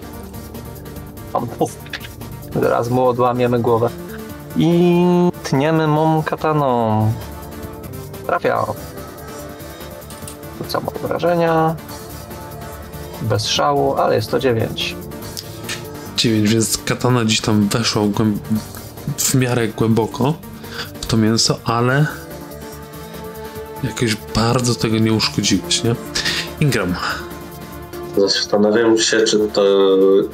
[2.63, 3.89] Zaraz mu odłamiemy głowę.
[4.57, 5.05] I
[5.43, 7.13] tniemy mą kataną.
[8.27, 8.65] Trafia.
[10.59, 11.77] Rzucam obrażenia.
[13.23, 14.97] Bez szału, ale jest to 9.
[16.17, 18.03] 9, więc katana gdzieś tam weszła
[19.19, 20.35] w miarę głęboko
[21.01, 22.07] w to mięso, ale
[23.85, 25.95] jakoś bardzo tego nie uszkodziłeś, nie?
[26.61, 26.95] Ingram,
[28.17, 29.65] Zastanawiam się, czy to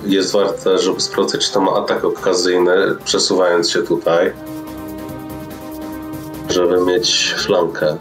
[0.07, 2.73] jest warte, żeby sprawdzić, czy to ma atak okazyjny,
[3.05, 4.33] przesuwając się tutaj,
[6.49, 7.97] żeby mieć flankę.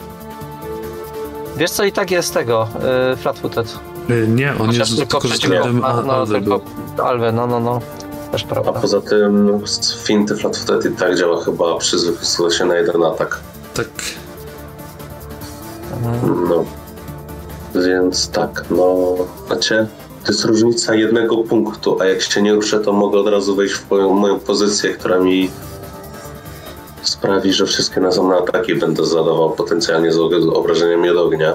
[1.57, 2.67] Wiesz co, i tak jest tego,
[3.09, 3.79] yy, flatfooted.
[4.09, 6.61] Y, nie, on Chociaż jest tylko względem a, no, Alwy tylko.
[7.03, 7.81] Alwe, no, no, no.
[8.31, 8.73] Też A prawda.
[8.73, 9.59] poza tym
[10.03, 13.39] finty flatfooted i tak działa chyba przy zwykłym się na jeden atak.
[13.73, 13.87] Tak,
[16.03, 16.49] Mhm.
[16.49, 16.65] No.
[17.81, 18.95] Więc tak, no,
[19.49, 19.87] macie,
[20.25, 23.73] to jest różnica jednego punktu, a jak się nie ruszę, to mogę od razu wejść
[23.75, 25.51] w moją, moją pozycję, która mi
[27.03, 30.17] sprawi, że wszystkie następne ataki będę zadawał potencjalnie z
[30.53, 31.53] obrażeniami od ognia.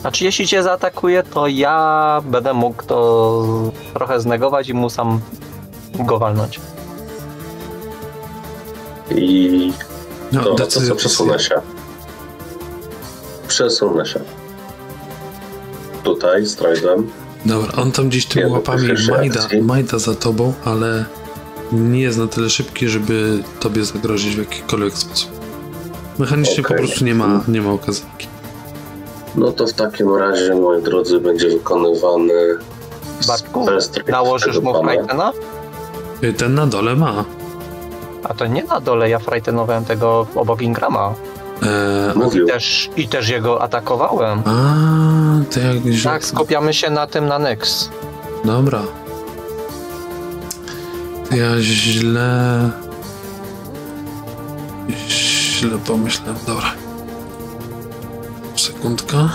[0.00, 5.20] Znaczy, jeśli cię zaatakuje, to ja będę mógł to trochę znegować i mu sam
[5.98, 6.60] go walnąć.
[9.10, 9.72] I
[10.32, 11.60] no, to, to decyzja co przesunę się.
[13.48, 14.20] Przesunę się.
[16.04, 17.10] Tutaj, strajdem.
[17.46, 21.04] Dobra, on tam gdzieś tymi Ja łapami majda, majda za tobą, ale
[21.72, 25.30] nie jest na tyle szybki, żeby tobie zagrozić w jakikolwiek sposób.
[26.18, 26.78] Mechanicznie po Okej.
[26.78, 28.04] prostu nie ma, nie ma okazji.
[29.36, 32.32] No to w takim razie, moi drodzy, będzie wykonywany
[33.26, 33.66] Bartku,
[34.08, 34.84] nałożysz mu.
[34.84, 35.32] Frightena?
[36.36, 37.24] Ten na dole ma.
[38.24, 41.14] A to nie na dole, ja Frightenowałem tego obok Ingrama.
[41.62, 42.44] E, Mówił.
[42.46, 44.42] I też, I też jego atakowałem.
[44.46, 46.12] a, to jak źle.
[46.12, 47.90] Tak, skupiamy się na tym na Nyx.
[48.44, 48.82] Dobra.
[51.30, 52.70] To ja źle.
[55.08, 56.36] Źle pomyślałem.
[56.46, 56.72] Dobra.
[58.78, 59.28] Sekundka.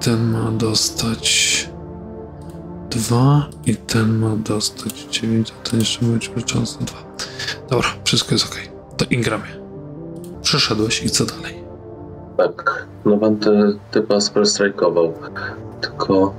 [0.00, 1.68] Ten ma dostać
[2.90, 6.98] dwa i ten ma dostać dziewięć, a ten jeszcze ma być wyczący dwa.
[7.70, 8.56] Dobra, wszystko jest ok.
[8.96, 9.62] To Ingramie.
[10.42, 11.64] Przeszedłeś i co dalej?
[12.36, 15.12] Tak, no pan te typa spellstrike'ował.
[15.80, 16.34] Tylko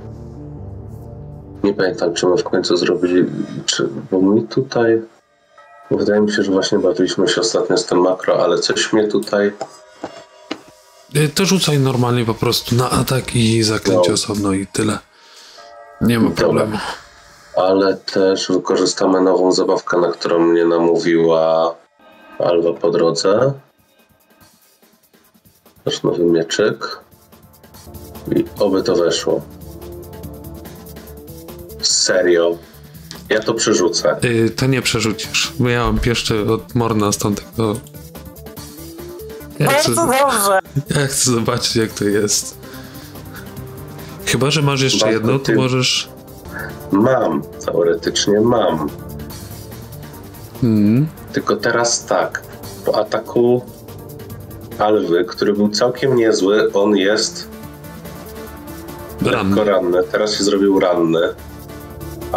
[1.64, 3.24] nie pamiętam, czy my w końcu zrobili,
[3.66, 5.02] czy, bo mi tutaj
[5.90, 9.52] wydaje mi się, że właśnie bawiliśmy się ostatnio z tym makro, ale coś mnie tutaj
[11.16, 14.14] Y, To rzucaj normalnie po prostu na atak i zaklęcie No.
[14.14, 14.98] osobno i tyle.
[16.00, 16.44] Nie ma Dobra.
[16.44, 16.78] problemu.
[17.56, 21.74] ale też wykorzystamy nową zabawkę, na którą mnie namówiła
[22.38, 23.52] Alwa po drodze.
[25.84, 27.00] Też nowy mieczyk.
[28.36, 29.40] I oby to weszło.
[31.82, 32.56] Serio.
[33.28, 34.16] Ja to przerzucę.
[34.24, 37.76] Y, To nie przerzucisz, bo ja mam pieszczy od Morna stąd tego...
[39.58, 40.58] Ja chcę, Bardzo dobrze.
[41.00, 42.58] ja chcę zobaczyć jak to jest.
[44.26, 46.08] Chyba, że masz jeszcze Bardzo jedno, to ty- możesz...
[46.92, 47.42] Mam.
[47.66, 48.88] Teoretycznie mam.
[50.62, 52.42] Mm, Tylko teraz tak.
[52.86, 53.64] Po ataku
[54.78, 57.48] Alwy, który był całkiem niezły, on jest
[59.22, 59.48] ranny.
[59.56, 60.02] lekko ranny.
[60.12, 61.20] Teraz się zrobił ranny,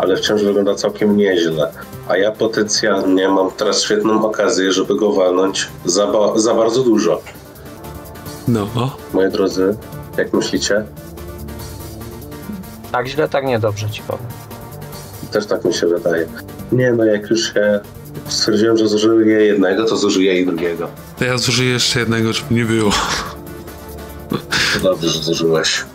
[0.01, 1.71] ale wciąż wygląda całkiem nieźle.
[2.07, 7.21] A ja potencjalnie mam teraz świetną okazję, żeby go walnąć za, ba- za bardzo dużo.
[8.47, 8.67] No,
[9.13, 9.75] Moi drodzy,
[10.17, 10.85] jak myślicie?
[12.91, 14.25] Tak źle, tak niedobrze ci powiem.
[15.31, 16.27] Też tak mi się wydaje.
[16.71, 17.79] Nie no, jak już się
[18.27, 20.87] stwierdziłem, że zużyję jednego, to zużyję i drugiego.
[21.19, 22.91] to ja zużyję jeszcze jednego, żeby nie było.
[24.73, 25.85] To dobrze, że zużyłeś.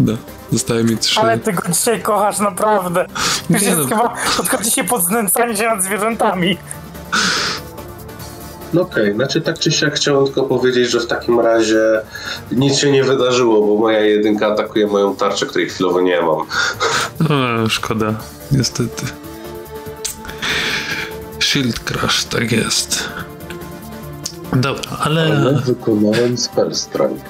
[0.00, 0.12] No,
[0.52, 1.20] zostaje mi trzy.
[1.20, 3.06] Ale ty go dzisiaj kochasz naprawdę.
[3.50, 3.86] Już Nie jest no.
[3.86, 6.58] chyba podchodzi się pod znęcanie się nad zwierzętami.
[8.72, 11.80] No okej, znaczy tak czy siak chciałem tylko powiedzieć, że w takim razie
[12.52, 16.40] nic się nie wydarzyło, bo moja jedynka atakuje moją tarczę, której chwilowo nie mam.
[17.64, 18.14] O, szkoda,
[18.52, 19.06] niestety.
[21.40, 23.08] Shield Crash, tak jest.
[24.52, 25.22] Dobra, ale...
[25.22, 27.24] Ale wykonałem spell strike,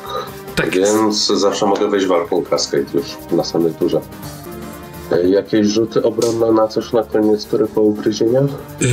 [0.57, 0.93] Tak jest.
[0.97, 4.01] więc zawsze mogę wejść walką Cascade już na samej turze.
[5.13, 8.45] E, Jakieś rzuty obronne na coś na koniec tury po ugryzieniach?
[8.81, 8.89] Yy,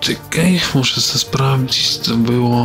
[0.00, 2.56] czekaj, muszę sobie sprawdzić, co było.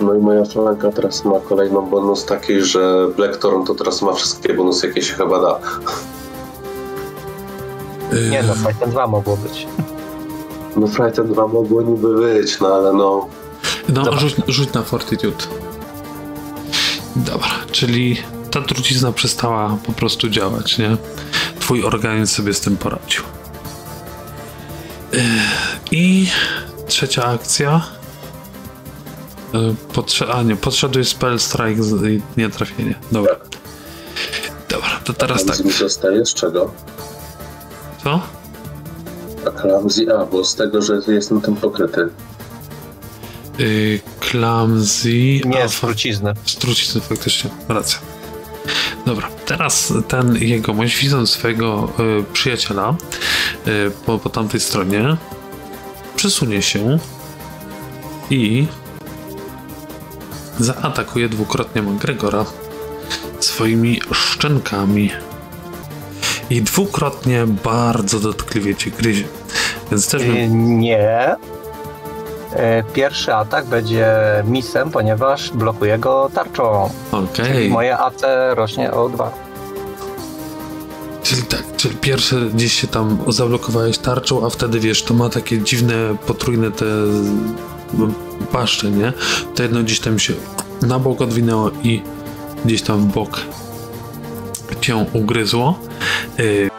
[0.00, 4.54] No i moja flanka teraz ma kolejną bonus taki, że Blackthorn to teraz ma wszystkie
[4.54, 5.58] bonusy, jakie się chyba da.
[8.12, 9.66] Yy, Nie no, Frighten 2 mogło być.
[10.76, 13.26] No Frighten 2 mogło niby być, no ale no...
[13.88, 15.44] no, rzuć, rzuć na Fortitude.
[17.16, 18.16] Dobra, czyli
[18.50, 20.96] ta trucizna przestała po prostu działać, nie?
[21.60, 23.22] Twój organizm sobie z tym poradził.
[25.12, 25.20] Yy,
[25.90, 26.28] I
[26.86, 27.80] trzecia akcja.
[29.52, 32.94] Yy, Podsze- a nie, podszedłeś spell strike i nie trafienie.
[33.12, 33.36] Dobra.
[34.68, 35.64] Dobra, to teraz tak.
[35.64, 36.72] Mi zostaje z czego?
[38.04, 38.20] Co?
[39.46, 42.08] A Clumsy, a bo z tego, że jestem tym pokryty.
[43.58, 44.00] Yy,
[44.30, 45.40] clumsy.
[45.44, 47.98] Nie, z trucizny faktycznie, racja.
[49.06, 52.94] Dobra, teraz ten jegomość, widząc swojego y, przyjaciela
[53.66, 55.16] y, po, po tamtej stronie,
[56.16, 56.98] przesunie się
[58.30, 58.66] i
[60.58, 62.44] zaatakuje dwukrotnie McGregora
[63.40, 65.10] swoimi szczękami.
[66.50, 69.24] I dwukrotnie bardzo dotkliwie cię gryzie.
[69.90, 71.36] Więc też bym Y, Nie.
[72.52, 74.06] Y, Pierwszy atak będzie
[74.44, 76.90] misem, ponieważ blokuje go tarczą.
[77.12, 77.66] Okej.
[77.66, 78.22] I moje AC
[78.54, 79.30] rośnie o 2.
[81.22, 85.58] Czyli tak, czyli pierwsze gdzieś się tam zablokowałeś tarczą, a wtedy wiesz, to ma takie
[85.62, 85.94] dziwne,
[86.26, 88.14] potrójne te m,
[88.52, 89.12] paszcze, nie?
[89.54, 90.32] To jedno gdzieś tam się
[90.82, 92.02] na bok odwinęło i
[92.64, 93.40] gdzieś tam w bok
[94.80, 95.78] cię ugryzło.
[96.40, 96.70] Y,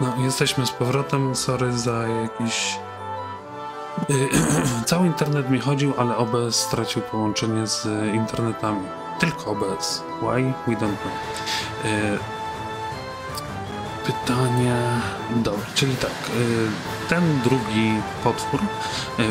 [0.00, 2.76] No, jesteśmy z powrotem, sorry za jakiś...
[4.10, 4.28] Y,
[4.86, 8.86] Cały internet mi chodził, ale OBS stracił połączenie z internetami.
[9.20, 10.02] Tylko OBS.
[10.20, 10.52] Why?
[10.66, 11.12] We don't know.
[11.84, 12.18] Y,
[14.06, 14.76] pytanie.
[15.36, 16.10] Dobra, czyli tak.
[16.10, 16.68] y,
[17.08, 17.92] Ten drugi
[18.24, 18.60] potwór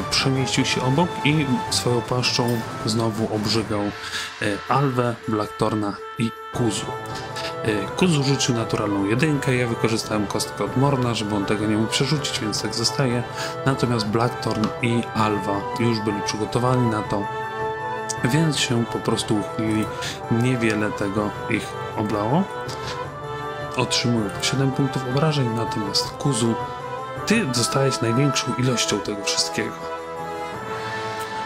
[0.10, 3.82] przemieścił się obok i swoją paszczą znowu obrzygał
[4.70, 6.86] Alwę, Blacktorna i Kuzu.
[7.68, 11.92] Y, Kuzu rzucił naturalną jedynkę, ja wykorzystałem kostkę od Morna, żeby on tego nie mógł
[11.92, 13.24] przerzucić, więc tak zostaje.
[13.66, 17.28] Natomiast Blacktorn i Alwa już byli przygotowani na to,
[18.24, 19.86] więc się po prostu uchylili.
[20.32, 22.44] Niewiele tego ich oblało.
[23.76, 26.56] Otrzymują po 7 punktów obrażeń, natomiast Kuzu,
[27.26, 29.72] ty dostałeś największą ilością tego wszystkiego.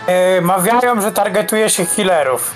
[0.08, 2.54] E, mawiają, że targetuje się healerów.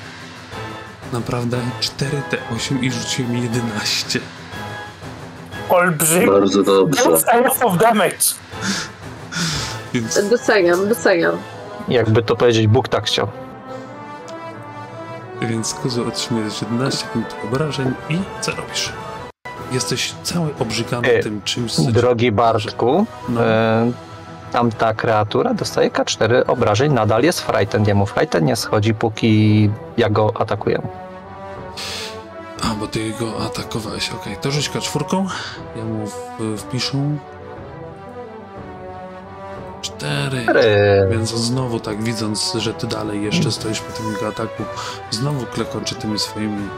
[1.20, 4.20] Naprawdę 4T8 i rzuciłem 11.
[5.70, 6.28] Olbrzymi.
[6.28, 7.04] Bardzo dobrze.
[7.64, 8.16] Of damage.
[9.94, 11.38] Więc, Doceniam, doceniam.
[11.88, 13.28] Jakby to powiedzieć, Bóg tak chciał.
[15.42, 18.94] więc Kuzu otrzymujesz 11 punktów obrażeń i co robisz?
[19.72, 23.44] Jesteś cały obrzygany E, tym czymś, Drogi Bartku, No.
[23.46, 23.92] e,
[24.52, 27.88] tamta kreatura dostaje K4 obrażeń, nadal jest frightened.
[27.88, 30.82] Jemu frighten nie schodzi, póki ja go atakuję.
[32.64, 34.38] A, bo ty go atakowałeś, okej.
[34.38, 35.28] To rzuć czwórką.
[35.76, 36.98] Ja mu w, wpiszę.
[39.82, 40.46] Cztery.
[41.10, 44.64] Więc on znowu tak widząc, że ty dalej jeszcze stoisz po tym jego ataku,
[45.12, 46.70] znowu klekoczy tymi swoimi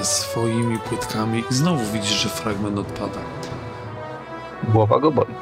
[0.00, 3.18] e, swoimi płytkami i znowu widzisz, że fragment odpada.
[4.68, 5.34] Głowa go boli.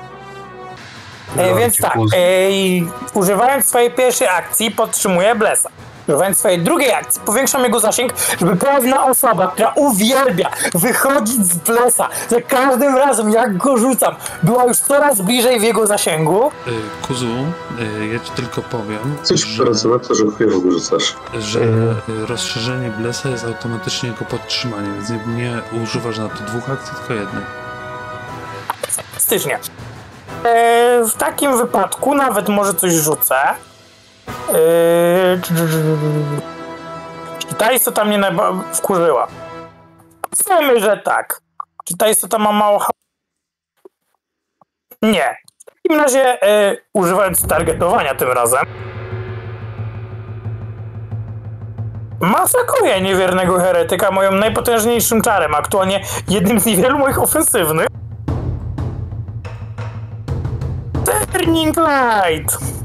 [1.36, 5.70] E, więc tak, e, i używając swojej pierwszej akcji podtrzymuję Blesa.
[6.10, 12.08] Używając swojej drugiej akcji powiększam jego zasięg, żeby pewna osoba, która uwielbia wychodzić z Blesa
[12.28, 16.46] za każdym razem jak go rzucam, była już coraz bliżej w jego zasięgu.
[16.66, 21.14] E, Kuzu, e, ja ci tylko powiem, Coś że, poradzę na to, że chujowo rzucasz.
[21.38, 26.70] że e, rozszerzenie Blesa jest automatycznie jako podtrzymanie, więc nie, nie używasz na to dwóch
[26.70, 27.44] akcji, tylko jednej.
[28.90, 29.58] Fantastycznie.
[30.44, 33.36] E, w takim wypadku nawet może coś rzucę.
[34.54, 35.40] E,
[37.48, 39.26] Czy ta istota mnie najba- wkurzyła?
[40.22, 41.40] Powiedzmy, że tak.
[41.84, 42.86] Czy ta istota ma mało
[45.02, 45.36] Nie.
[45.60, 48.60] W takim razie, e, używając targetowania tym razem,
[52.20, 57.86] masakruję niewiernego heretyka moim najpotężniejszym czarem, aktualnie jednym z niewielu moich ofensywnych.
[61.32, 62.79] Turning Light!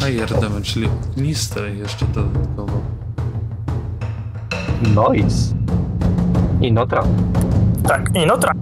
[0.00, 2.80] Fire damage, czyli ogniste jeszcze dodatkowo.
[4.94, 5.54] Noise.
[6.60, 7.06] I no traf.
[7.88, 8.52] Tak, i no tra-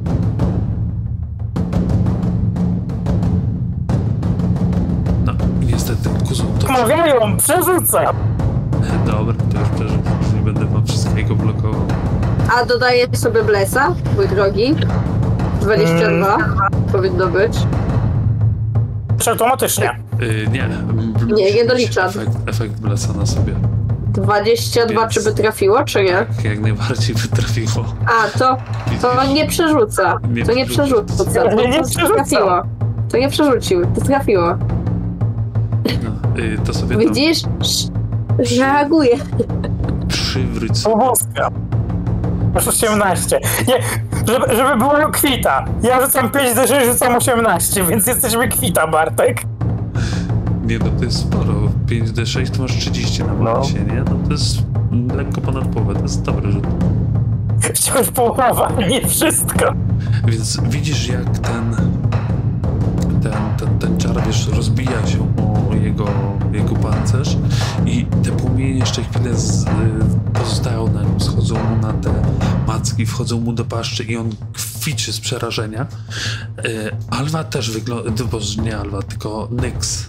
[5.24, 5.32] No,
[5.66, 6.72] niestety, Kuzu, to...
[6.72, 8.16] Mawiają, przerzucam!
[9.07, 10.03] Dobra, to już przeżyłem,
[10.34, 11.80] nie będę wam wszystkiego blokował.
[12.61, 14.74] A dodaję sobie Blesa, mój drogi.
[15.61, 16.36] 22
[16.93, 17.59] powinno być.
[19.30, 20.08] Automatycznie.
[20.21, 20.69] Yy, nie.
[21.35, 22.09] Nie, nie doliczam.
[22.09, 23.55] Efekt, efekt Blesa na sobie.
[24.09, 26.12] 22 Więc- czy by trafiło, czy nie?
[26.37, 27.85] Tak, jak najbardziej by trafiło.
[28.07, 28.57] A, to,
[29.03, 30.19] to nie przerzuca.
[30.33, 31.14] Nie To nie przerzuca.
[31.16, 31.31] To, to
[31.89, 32.14] przerzuca.
[32.14, 32.62] trafiło.
[33.11, 34.49] To nie przerzucił, to trafiło.
[36.03, 37.39] No, yy, to sobie Widzisz?
[37.61, 37.91] Sz-
[38.61, 39.16] Reaguje.
[40.09, 40.97] przywróć sobie.
[42.55, 43.41] Masz 18.
[43.69, 43.75] Nie,
[44.33, 45.64] żeby, żeby było kwita.
[45.83, 49.43] Ja rzucam 5 do 6, rzucam 18, więc jesteśmy kwita, Bartek.
[50.69, 51.55] Nie, no to jest sporo.
[51.87, 53.45] 5d6 to masz 30 na No.
[53.45, 54.03] balansie, nie?
[54.11, 54.59] No to jest
[55.16, 56.66] lekko ponad połowę, to jest dobry rzut.
[57.75, 59.73] Wciąż połowa, nie wszystko.
[60.29, 61.77] Więc widzisz jak ten
[63.23, 65.19] ten, ten, ten czar, wiesz, rozbija się
[65.71, 66.07] o jego,
[66.53, 67.37] jego pancerz
[67.87, 69.64] i te płomienie jeszcze chwilę z,
[70.33, 72.11] pozostają na nim, schodzą mu na te
[72.66, 75.87] macki, wchodzą mu do paszczy i on kwiczy z przerażenia.
[76.66, 80.07] Y, Alwa też wygląda, boże nie Alwa, tylko Nyx.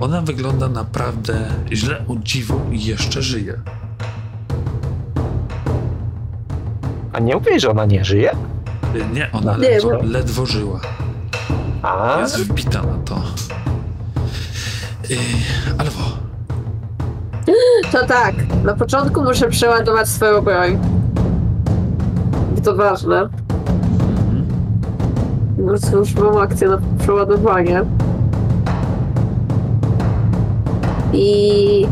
[0.00, 3.60] Ona wygląda naprawdę źle, o dziwo i jeszcze żyje.
[7.12, 8.30] A nie mówisz, że ona nie żyje?
[8.94, 10.80] Y, Nie, ona Nie, ledwo, bo- ledwo żyła.
[11.82, 13.14] A, Jest wbita na to.
[15.10, 15.16] Yy,
[15.78, 16.02] Alwo,
[17.92, 18.34] To tak,
[18.64, 20.78] na początku muszę przeładować swoją broń.
[22.64, 23.28] To ważne.
[25.58, 27.84] No cóż, mam akcję na przeładowanie.
[31.18, 31.86] I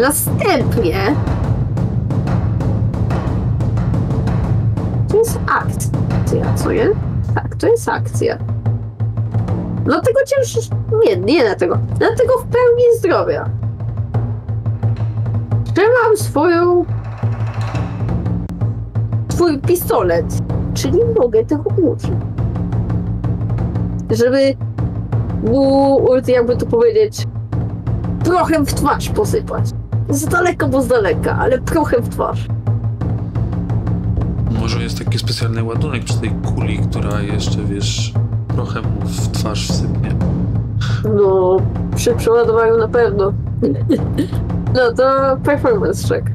[0.00, 0.94] następnie
[5.08, 6.88] to jest akcja, co nie?
[7.34, 8.38] Tak, to jest akcja.
[9.84, 10.68] Dlatego cię już...
[11.04, 11.78] Nie, nie dlatego.
[11.98, 13.48] Dlatego w pełni zdrowia.
[15.64, 16.84] Trzymam swoją...
[19.28, 20.26] Twój pistolet,
[20.74, 22.10] czyli mogę tego użyć.
[24.10, 24.56] Żeby
[25.50, 27.26] mu, jakby to powiedzieć,
[28.30, 29.64] prochem w twarz posypać.
[30.08, 32.46] Z daleka, bo z daleka, ale prochem w twarz.
[34.60, 38.12] Może jest taki specjalny ładunek przy tej kuli, która jeszcze, wiesz,
[38.54, 40.14] trochę mu w twarz wsypnie.
[41.16, 41.56] No,
[41.96, 43.32] przy przeładowaniu na pewno.
[44.74, 46.26] No to performance check.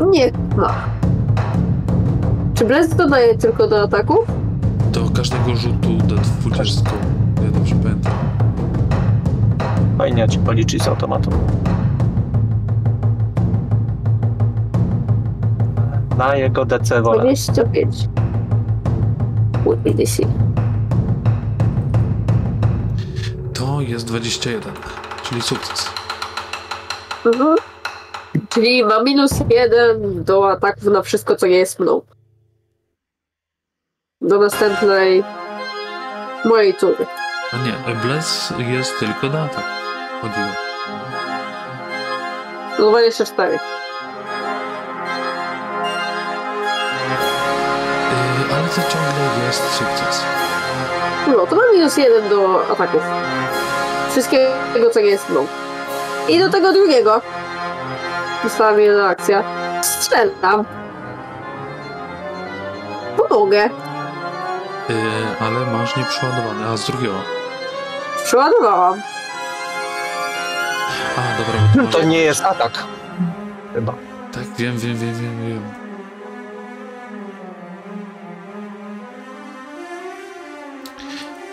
[0.12, 0.74] Nie ma.
[2.54, 4.18] Czy Bless dodaje tylko do ataków?
[4.92, 6.06] Do każdego rzutu D20,
[6.50, 7.15] ja dobrze pamiętam.
[9.98, 11.30] Fajnie ci policzyć z automatu.
[16.18, 17.22] Na jego DC wolę.
[17.22, 18.08] 25.
[19.84, 20.26] Wait, see.
[23.54, 24.72] To jest 21,
[25.22, 25.90] czyli sukces.
[27.26, 27.56] Mhm.
[28.48, 32.02] Czyli ma minus jeden do ataków na wszystko, co nie jest mną.
[34.20, 35.24] Do następnej
[36.44, 37.06] mojej tury.
[37.52, 39.75] A nie, Bless jest tylko do ataku.
[40.22, 40.46] Chodziło.
[42.78, 43.52] Do 24.
[43.52, 43.60] Yy,
[48.54, 50.24] ale to ciągle jest sukces.
[51.28, 53.02] No, to ma minus jeden do ataków.
[54.10, 55.46] Wszystkiego, co nie jest mną.
[56.28, 57.20] I do tego drugiego.
[58.44, 59.44] Została mi jedna akcja.
[59.82, 60.64] Strzelam.
[63.16, 63.70] Pomogę.
[64.88, 64.96] Yy,
[65.40, 67.14] ale masz nieprzeładowany, a z drugiego.
[68.24, 69.02] Przeładowałam.
[71.16, 72.84] A, dobra, bo to, To nie jest atak.
[73.74, 73.94] Chyba.
[74.32, 75.62] Tak, wiem, wiem, wiem, wiem, wiem.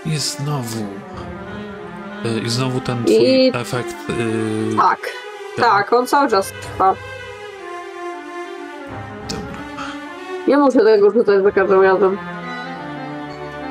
[0.06, 0.86] I znowu.
[2.24, 3.96] Yy, I znowu ten twój I- efekt.
[4.10, 5.00] Yy, Tak.
[5.58, 6.96] Tak, on cały czas trwa.
[9.30, 9.86] Dobra.
[10.48, 12.18] Nie muszę tego rzucać za każdym razem.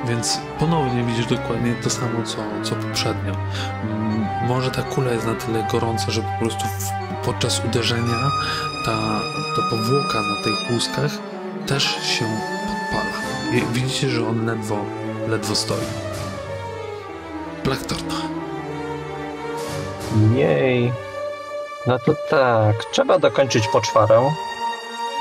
[0.05, 3.33] Więc ponownie widzisz dokładnie to samo, co, co poprzednio.
[4.43, 6.65] Może ta kula jest na tyle gorąca, że po prostu
[7.25, 8.31] podczas uderzenia
[8.87, 8.93] ta,
[9.57, 11.11] ta powłoka na tych łuskach
[11.67, 12.25] też się
[12.67, 13.57] podpala.
[13.57, 14.77] I widzicie, że on ledwo,
[15.29, 15.87] ledwo stoi.
[17.65, 18.05] Blackthorn.
[20.35, 20.93] Jej.
[21.87, 24.31] No to tak, trzeba dokończyć poczwarę.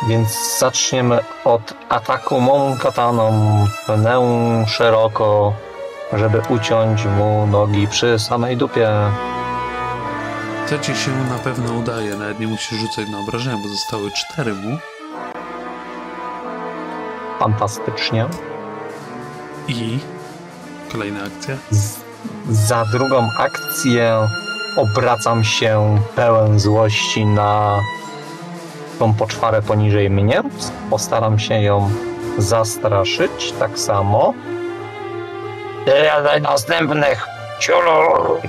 [0.08, 3.32] Więc zaczniemy od ataku mą kataną.
[3.88, 5.54] Pnę szeroko,
[6.14, 8.90] żeby uciąć mu nogi przy samej dupie.
[10.70, 14.54] To ci się na pewno udaje, nawet nie musisz rzucać na obrażenia, bo zostały cztery
[14.54, 14.78] mu.
[17.40, 18.26] Fantastycznie.
[19.68, 20.00] I
[20.92, 21.56] kolejna akcja.
[21.70, 21.98] Z,
[22.50, 24.18] za drugą akcję
[24.78, 27.80] obracam się pełen złości na
[29.00, 30.44] tą poczwarę poniżej mnie.
[30.90, 31.90] Postaram się ją
[32.38, 34.34] zastraszyć tak samo.
[35.86, 37.28] Jadę następnych.
[37.60, 38.42] Ciuluj!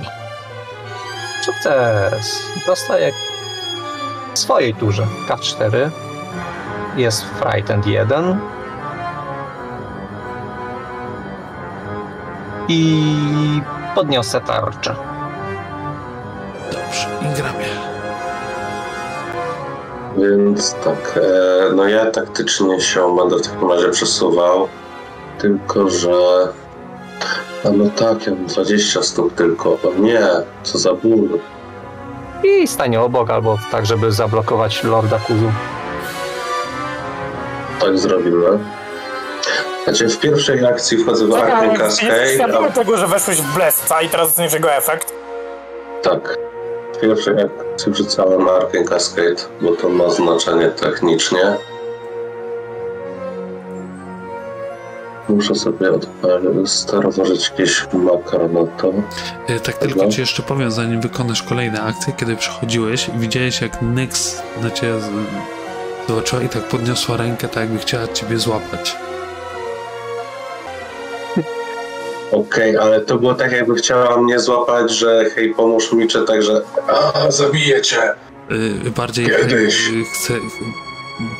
[1.41, 2.43] Sukces!
[2.67, 3.11] Dostaję
[4.33, 5.89] w swojej turze K4.
[6.95, 8.39] Jest Frightened 1.
[12.67, 13.61] I
[13.95, 14.95] podniosę tarczę.
[16.71, 17.65] Dobrze, Ingramie.
[20.17, 24.67] Więc tak, e, no ja taktycznie się będę w takim razie przesuwał,
[25.39, 26.13] tylko że...
[27.65, 29.69] A no tak, ja mam 20 stóp tylko.
[29.69, 30.27] O nie,
[30.63, 31.39] co za ból.
[32.43, 35.51] I stanie obok, albo tak, żeby zablokować Lorda Kuzu.
[37.79, 38.59] Tak zrobimy.
[39.83, 44.09] Znaczy w pierwszej akcji wchodzę w Jesteś Cascade, a tego, że weszłeś w Blesca i
[44.09, 45.13] teraz dostaniesz jego efekt?
[46.03, 46.37] tak.
[46.93, 51.57] W pierwszej akcji wrzucałem Arcane Cascade, bo to ma znaczenie technicznie.
[55.29, 58.93] Muszę sobie odpalić, sterować jakieś makro na to.
[59.47, 64.41] E, Tak tylko ci jeszcze powiem, zanim wykonasz kolejne akcje, kiedy przychodziłeś, widziałeś jak Nyx
[64.61, 64.93] na ciebie
[66.07, 68.95] zobaczyła i tak podniosła rękę, tak jakby chciała ciebie złapać.
[72.31, 76.43] Okej, ale to było tak, jakby chciała mnie złapać, że hej, pomóż mi, czy tak,
[76.43, 78.01] że a, zabiję cię.
[78.87, 79.89] Y, Bardziej Kiedyś.
[80.13, 80.33] chcę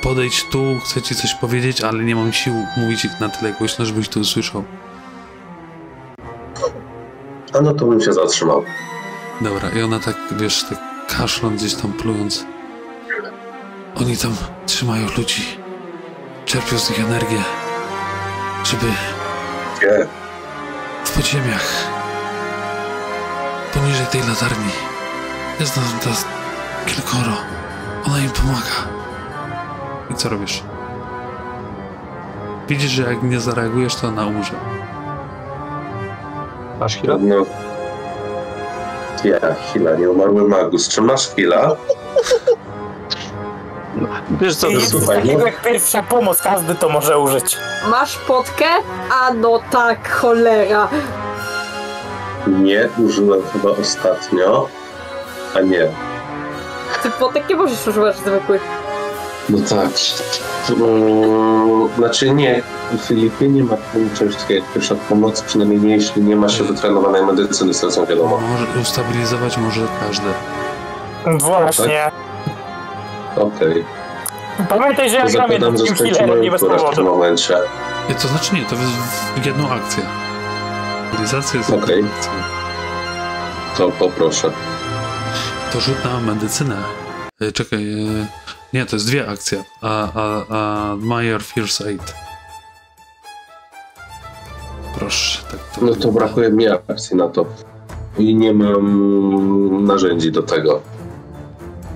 [0.01, 4.09] podejść tu, chcę ci coś powiedzieć, ale nie mam sił mówić na tyle głośno, żebyś
[4.09, 4.63] to usłyszał.
[7.53, 8.63] A no to bym się zatrzymał.
[9.41, 10.79] Dobra, i ona tak, wiesz, tak
[11.17, 12.45] kaszląc gdzieś tam plując.
[13.95, 14.35] Oni tam
[14.65, 15.43] trzymają ludzi,
[16.45, 17.43] czerpią z nich energię,
[18.63, 18.85] żeby
[19.81, 20.07] Nie,
[21.03, 21.87] w podziemiach,
[23.73, 24.71] poniżej tej latarni,
[25.59, 26.25] Jest nas teraz
[26.85, 27.37] kilkoro.
[28.05, 29.02] Ona im pomaga.
[30.13, 30.63] I co robisz?
[32.67, 34.53] Widzisz, że jak nie zareagujesz, to ona umrze.
[36.79, 37.17] Masz chwilę?
[37.19, 37.35] No.
[39.23, 40.89] Ja, chwila, nie umarły magus.
[40.89, 41.75] Czy masz chwila?
[44.41, 45.45] Wiesz co, jest słuchaj, takiego no.
[45.45, 47.57] jak pierwsza pomoc, każdy to może użyć.
[47.89, 48.65] Masz potkę?
[49.11, 50.87] A no tak, cholera.
[52.47, 54.67] Nie, użyłem chyba ostatnio.
[55.55, 55.87] A nie.
[57.03, 58.61] Ty potek nie możesz używać zwykłych.
[59.49, 59.89] No tak.
[60.69, 62.61] Mm, Znaczy nie,
[62.91, 63.77] w Filipie nie ma
[64.17, 68.05] czegoś takiego jak pierwsza pomoc, przynajmniej nie jeśli nie ma się wytrenowanej medycyny, z tego
[68.05, 68.37] wiadomo.
[68.37, 70.27] Może ustabilizować może każdy.
[71.45, 72.11] Właśnie.
[73.35, 73.85] Okej.
[74.69, 77.01] Pamiętaj, że ja To gram jednym healerem, nie bez turę w tym powodu.
[77.01, 77.57] I momencie.
[78.09, 78.85] Y, to znaczy nie, to jest
[79.37, 80.03] w jedną akcję.
[81.09, 81.95] Stabilizacja jest Okej.
[81.95, 82.31] jedną akcją.
[83.77, 84.51] To poproszę.
[85.73, 86.75] To rzut na medycynę.
[87.41, 88.25] E, Czekaj, e,
[88.73, 89.63] nie, to jest dwie akcje.
[89.81, 92.13] A, a, a Meyer First Aid.
[94.95, 96.19] Proszę, tak to No to wygląda.
[96.19, 97.45] brakuje mi akcji na to.
[98.17, 100.81] I nie mam narzędzi do tego.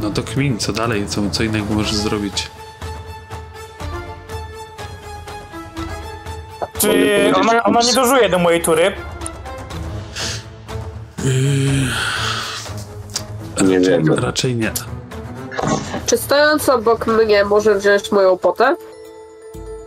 [0.02, 1.08] No to kmin, co dalej?
[1.08, 2.52] Co, co innego możesz zrobić?
[6.80, 8.94] Czy ona, ona nie dożuje do mojej tury?
[13.64, 14.16] Nie wiemy.
[14.16, 14.72] Raczej nie.
[16.08, 18.76] Czy stojąc obok mnie może wziąć moją potę?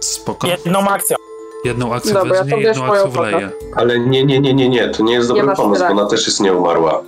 [0.01, 0.47] Spoko.
[0.47, 1.17] Jedną akcją.
[1.65, 3.51] Jedną akcję Dobra, to bierz jedną moją akcję wleje.
[3.77, 4.89] Ale nie, nie, nie, nie, nie.
[4.89, 6.01] To nie jest dobry masz pomysł, bo tyle.
[6.01, 7.03] ona też jest nieumarła.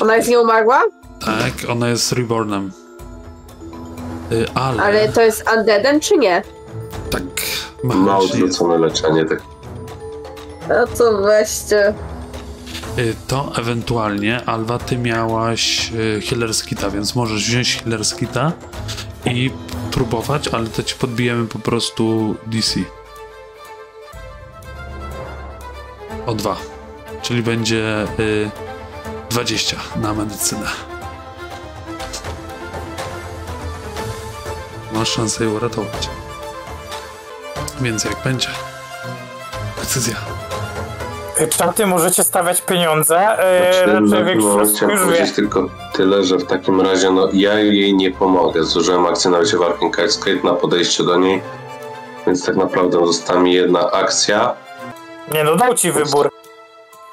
[0.00, 0.82] Ona jest nieumarła?
[1.24, 2.72] Tak, ona jest rebornem.
[4.32, 6.42] Y, Ale, Ale to jest undeadem czy nie?
[7.10, 7.22] tak
[7.84, 8.54] Ma mechanicznie jest.
[8.60, 9.24] odwrócone leczenie.
[9.24, 9.42] Tak.
[10.68, 11.94] No to weźcie.
[12.98, 18.52] Y, To ewentualnie, Alwa, ty miałaś y, healer's kita, więc możesz wziąć healer's kita
[19.24, 19.50] i
[19.90, 22.80] próbować, ale to ci podbijemy po prostu DC.
[26.26, 26.56] O dwa.
[27.22, 28.50] Czyli będzie y,
[29.30, 30.66] 20 na medycynę.
[34.92, 36.08] Masz szansę ją uratować.
[37.80, 38.48] Więc jak będzie.
[39.80, 40.31] Decyzja.
[41.50, 43.18] Czaty możecie stawiać pieniądze.
[43.38, 45.04] E, Znaczy, raczej no, już chciałem wie.
[45.04, 48.64] powiedzieć tylko tyle, że w takim razie no, ja jej nie pomogę.
[48.64, 51.42] Zużyłem akcję na razie Walking Cascade na podejście do niej,
[52.26, 54.54] więc tak naprawdę została mi jedna akcja.
[55.32, 56.30] Nie no, dał ci wybór.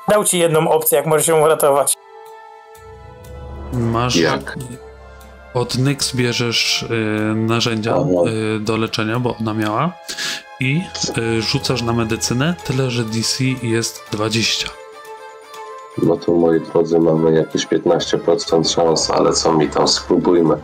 [0.07, 1.93] Dał ci jedną opcję, jak możesz ją uratować.
[3.73, 4.15] Masz.
[4.15, 4.55] Jak?
[5.53, 8.31] Od Nyx bierzesz y, narzędzia Aha.
[8.55, 9.91] y, do leczenia, bo ona miała.
[10.59, 10.81] I
[11.17, 14.69] y, rzucasz na medycynę, tyle że DC jest 20.
[16.03, 20.55] No to moi drodzy mamy jakieś 15% szans, ale co mi tam, spróbujmy.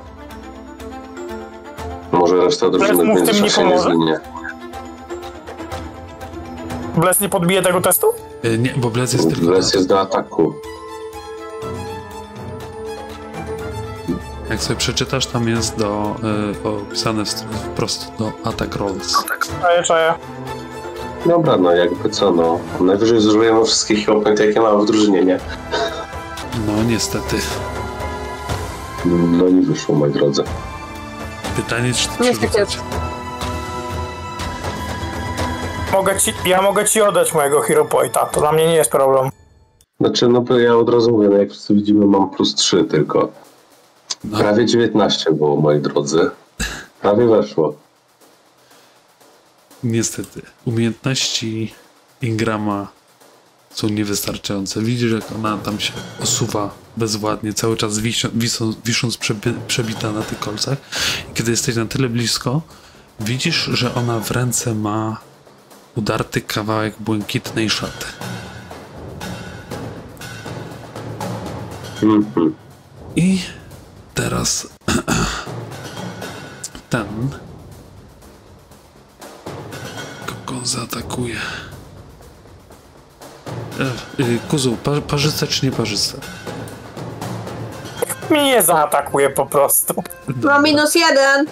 [2.11, 4.19] Może reszta drużyny w w tym nie zginie.
[6.97, 8.07] Bles nie podbije tego testu?
[8.45, 9.55] Y, nie, bo Blez jest tylko.
[9.55, 10.53] Jest do ataku.
[14.49, 16.15] Jak sobie przeczytasz, tam jest do,
[16.63, 19.23] y, opisane w- wprost do attack rolls.
[19.61, 20.13] Czaję, czaję.
[21.25, 22.59] Dobra, no jakby co, no.
[22.79, 25.39] Najwyżej zużyjemy wszystkich opęt, jakie mamy w drużynie, nie?
[26.67, 27.35] No niestety.
[29.05, 30.43] No nie wyszło, moi drodzy.
[31.55, 32.77] Pytanie, czy to Nie przerzucać.
[35.93, 38.25] Mogę ci, ja mogę ci oddać mojego Hero Pointa.
[38.25, 39.29] To dla mnie nie jest problem.
[39.99, 43.29] Znaczy, no bo ja od razu mówię, no jak wszyscy widzimy, mam plus 3 tylko.
[44.31, 46.29] Prawie 19 było, moi drodzy.
[47.01, 47.75] Prawie weszło.
[49.83, 50.41] niestety.
[50.65, 51.73] Umiejętności
[52.21, 52.87] Ingrama
[53.71, 54.81] są niewystarczające.
[54.81, 55.93] Widzisz, jak ona tam się
[56.23, 57.99] osuwa bezwładnie, cały czas
[58.83, 60.77] wisząc przebi- przebita na tych kolcach.
[61.31, 62.61] I kiedy jesteś na tyle blisko,
[63.19, 65.17] widzisz, że ona w ręce ma
[65.95, 68.05] udarty kawałek błękitnej szaty.
[72.03, 72.55] Mhm.
[73.15, 73.39] I
[74.15, 74.67] teraz
[76.89, 77.05] ten
[80.25, 81.35] kogo on zaatakuje?
[83.79, 86.17] E, y, Kuzu, pa, parzyste czy nie parzyste?
[88.29, 90.03] Mnie zaatakuje po prostu.
[90.43, 91.45] Ma minus jeden.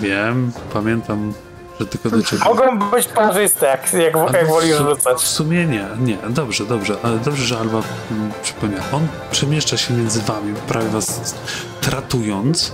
[0.00, 1.34] Wiem, pamiętam,
[1.80, 2.44] że tylko do ciebie.
[2.44, 5.18] Mogą być parzyste, jak, jak, Ale jak wolisz w, su- rzucać.
[5.18, 8.84] w sumie nie, nie, dobrze, dobrze, ale dobrze, że Alba mm, przypomniała.
[8.92, 11.34] On przemieszcza się między wami, prawie was
[11.80, 12.72] tratując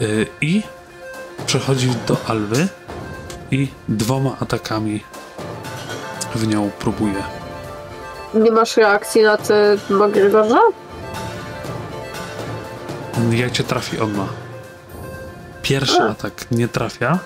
[0.00, 0.62] y, i
[1.46, 2.68] przechodzi do Alwy
[3.50, 5.04] i dwoma atakami
[6.34, 7.22] w nią próbuje.
[8.34, 9.54] Nie masz reakcji na ty,
[9.90, 10.58] Magrygorza?
[13.30, 14.26] Jak cię trafi, on ma.
[15.62, 16.08] Pierwszy A.
[16.08, 17.18] atak nie trafia.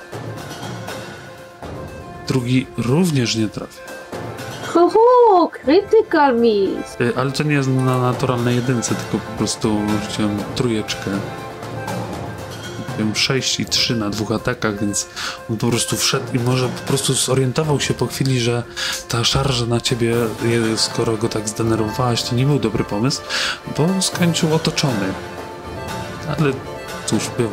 [2.31, 3.81] Drugi również nie trafia.
[4.75, 7.01] Ho, ho, critical miss.
[7.01, 11.11] Y, Ale to nie jest na naturalnej jedynce, tylko po prostu rzuciłem trójeczkę.
[12.99, 15.07] Wiem 6 i 3 na dwóch atakach, więc
[15.51, 18.63] on po prostu wszedł i może po prostu zorientował się po chwili, że
[19.09, 20.15] ta szarża na ciebie,
[20.77, 23.23] skoro go tak zdenerwowałaś, to nie był dobry pomysł,
[23.77, 25.13] bo skończył otoczony.
[26.39, 26.53] Ale
[27.07, 27.51] cóż, był.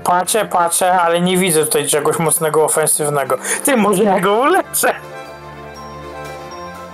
[0.00, 3.38] Patrzę, patrzę, ale nie widzę tutaj czegoś mocnego ofensywnego.
[3.64, 4.94] Ty, może ja go uleczę?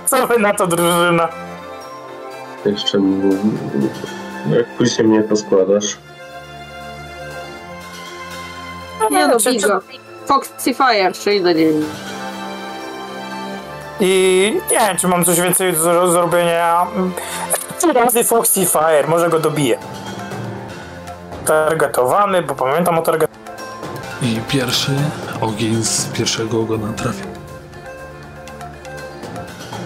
[0.07, 1.29] Co wy na to, drużyna?
[2.65, 2.99] Jeszcze
[4.57, 5.97] jak później mnie poskładasz.
[9.11, 9.81] Nie no, czy- Bigo.
[10.27, 11.85] Foxy Fire, czyli na nie wiem.
[14.01, 16.87] I nie wiem, czy mam coś więcej do zro- zrobienia.
[17.79, 19.79] Trzy razy Foxy Fire, może go dobiję.
[21.47, 23.31] Targetowany, bo pamiętam o target.
[24.23, 24.93] i pierwszy
[25.41, 27.25] ogień z pierwszego ogona trafia.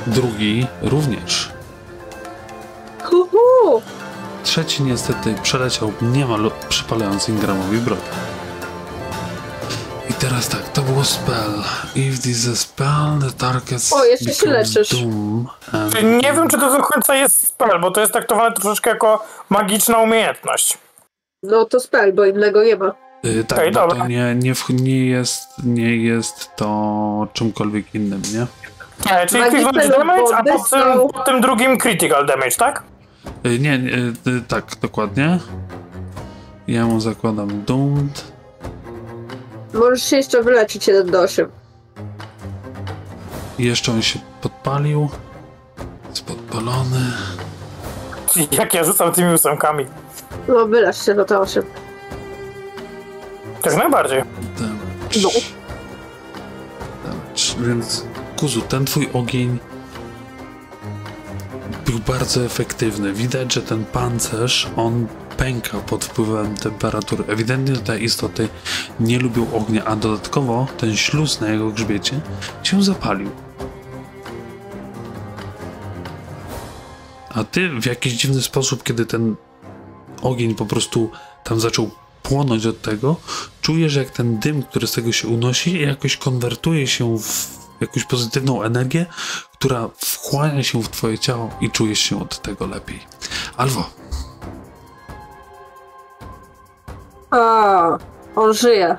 [0.07, 1.49] Drugi również.
[3.05, 3.83] Hu, hu.
[4.45, 8.03] Trzeci niestety przeleciał niemal przypalając Ingramowi brodę.
[10.11, 11.63] I teraz tak, to było spell.
[11.95, 14.89] If this is a spell, the target O, jeszcze się leczysz.
[14.89, 18.91] doom and Nie wiem, czy to do końca jest spell, bo to jest traktowane troszeczkę
[18.91, 20.79] jako magiczna umiejętność.
[21.47, 22.95] No to spell, bo innego nie ma.
[23.25, 23.97] Y, tak, bo dobra.
[23.99, 28.47] to nie, nie, w- nie, jest, nie jest to czymkolwiek innym, nie?
[29.13, 32.83] E, czyli Magiczne kliknąć damage, a po tym, po tym drugim critical damage, tak?
[33.47, 35.39] Y, Nie, nie y, y, tak, dokładnie.
[36.69, 38.25] Ja mu zakładam Doomed.
[39.75, 41.49] Możesz się jeszcze wyleczyć 1 do 8.
[43.59, 45.09] I jeszcze on się podpalił.
[46.11, 47.01] Jest podpalony.
[48.51, 49.87] Jak ja rzucam tymi ósemkami.
[50.49, 51.63] No wylecz się do te 8.
[53.63, 54.23] Tak najbardziej.
[54.59, 55.21] Damage.
[55.23, 55.29] No.
[57.05, 57.69] Damage.
[57.69, 58.05] Więc
[58.37, 59.59] Kuzu, ten twój ogień
[61.87, 63.13] był bardzo efektywny.
[63.13, 65.07] Widać, że ten pancerz, on
[65.37, 67.25] pęka pod wpływem temperatury.
[67.29, 68.49] Ewidentnie te istoty
[69.01, 72.21] nie lubią ognia, a dodatkowo ten śluz na jego grzbiecie
[72.63, 73.31] się zapalił.
[77.35, 79.37] A ty w jakiś dziwny sposób, kiedy ten
[80.23, 81.11] ogień po prostu
[81.45, 81.91] tam zaczął
[82.23, 83.17] płonąć od tego,
[83.63, 88.63] czujesz jak ten dym, który z tego się unosi, jakoś konwertuje się w jakąś pozytywną
[88.63, 89.07] energię,
[89.53, 93.01] która wchłania się w twoje ciało i czujesz się od tego lepiej.
[93.57, 93.91] Alwo,
[97.31, 97.99] A,
[98.37, 98.97] on żyje.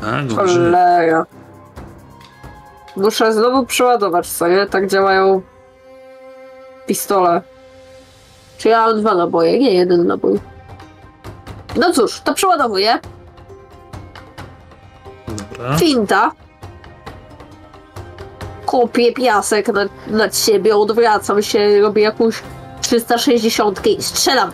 [0.00, 0.30] tak.
[0.36, 1.26] Cholera.
[2.96, 4.66] Muszę znowu przeładować, co nie?
[4.66, 5.42] Tak działają
[6.86, 7.42] pistole.
[8.58, 9.58] Czy ja mam dwa naboje?
[9.58, 10.40] Nie, jeden nabój.
[11.76, 12.98] No cóż, to przeładowuję.
[15.52, 15.76] Dobra.
[15.76, 16.30] Finta.
[18.66, 22.42] Kopię piasek nad, nad siebie, odwracam się, robię jakąś
[22.80, 24.50] 360 i strzelam.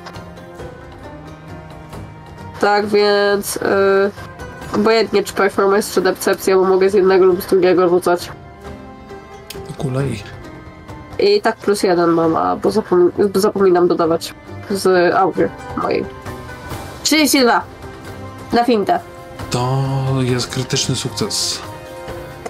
[2.61, 3.57] Tak więc...
[3.57, 4.11] Yy,
[4.77, 8.29] obojętnie czy performance, czy decepcja, bo mogę z jednego lub z drugiego rzucać.
[9.79, 10.23] Kolei.
[11.23, 14.35] I tak plus jeden mam, a bo zapom zapominam dodawać
[14.71, 16.05] z aury mojej.
[17.03, 17.63] 32.
[18.53, 19.01] Na fintę.
[19.51, 19.83] To
[20.21, 21.61] jest krytyczny sukces.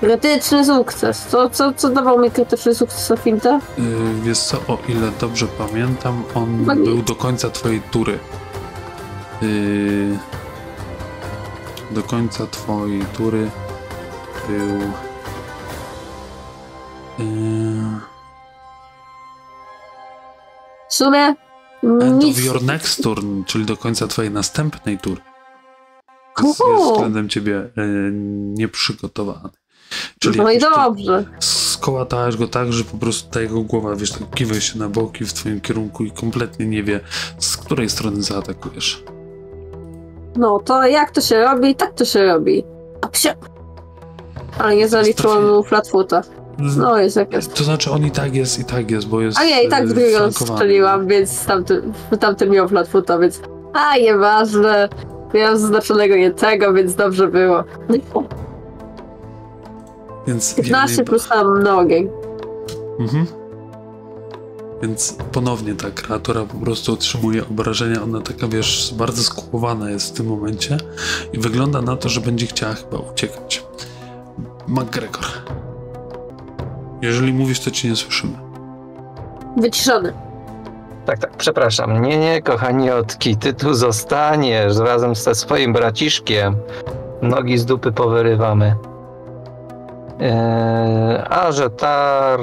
[0.01, 1.27] Krytyczny sukces.
[1.29, 3.61] Co, co, co dawał mi krytyczny sukces na fintę?
[3.79, 3.85] Yy,
[4.23, 8.19] wiesz co, o ile dobrze pamiętam, on No był do końca twojej tury.
[9.43, 10.19] Yy,
[11.91, 13.51] do końca twojej tury
[14.49, 14.79] był...
[17.27, 17.60] Yy,
[20.91, 21.35] W sumie
[21.83, 22.39] End nic.
[22.39, 25.21] of your next turn, czyli do końca twojej następnej tury.
[26.43, 27.71] Jest, jest względem ciebie e,
[28.55, 29.49] nieprzygotowany.
[30.19, 31.25] Czyli No i dobrze.
[31.41, 35.25] skołatałeś go tak, że po prostu ta jego głowa, wiesz, tak kiwa się na boki
[35.25, 37.01] w twoim kierunku i kompletnie nie wie,
[37.39, 39.05] z której strony zaatakujesz.
[40.37, 41.75] No to jak to się robi?
[41.75, 42.65] Tak to się robi.
[43.01, 43.35] A psia.
[44.59, 46.23] Ale nie zaliczyłam mu flatfoota.
[46.61, 47.55] No jest jak jest.
[47.55, 49.85] To znaczy on i tak jest, i tak jest, bo jest A ja i tak
[49.85, 53.41] e, z drugiego strzeliłam, więc tamten, tamten miał flatfoota, więc...
[53.73, 54.89] A, nieważne.
[55.35, 57.65] Miałam zaznaczonego nie tego, więc dobrze było.
[60.27, 62.09] Więc 15 plus tam ogień.
[62.99, 63.27] Mhm.
[64.83, 68.03] Więc ponownie ta kreatura po prostu otrzymuje obrażenia.
[68.03, 70.79] Ona taka, wiesz, bardzo skupowana jest w tym momencie
[71.33, 73.65] i wygląda na to, że będzie chciała chyba uciekać.
[74.69, 75.25] McGregor.
[77.03, 78.33] Jeżeli mówisz, to cię nie słyszymy.
[79.57, 80.13] Wyciszony.
[81.07, 82.03] Tak, tak, przepraszam.
[82.03, 86.57] Nie, nie, kochaniotki, ty tu zostaniesz razem ze swoim braciszkiem.
[87.23, 88.77] Nogi z dupy powyrywamy.
[90.21, 92.41] Eee, a że tar...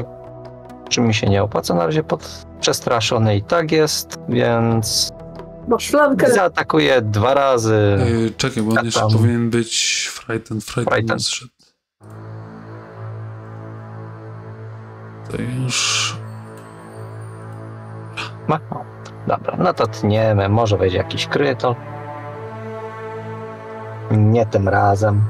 [0.90, 5.12] Czy mi się nie opłaca na razie pod przestraszony i tak jest, więc
[5.68, 6.32] Masz flankę.
[6.32, 7.98] zaatakuje dwa razy.
[8.22, 9.12] Yy, czekaj, bo on Tak jeszcze tam.
[9.12, 10.64] powinien być Frightened.
[10.64, 11.57] Frightened Frightened.
[15.32, 16.18] To już...
[18.48, 18.60] Ma?
[18.72, 18.82] O,
[19.28, 20.50] Dobra, no to tniemy.
[20.50, 21.76] Może będzie jakiś krytol.
[24.12, 25.22] Nie tym razem.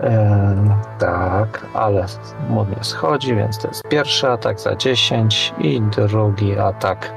[0.00, 2.06] Em, tak, ale
[2.50, 7.12] modnie schodzi, więc to jest pierwszy atak za 10 i drugi atak.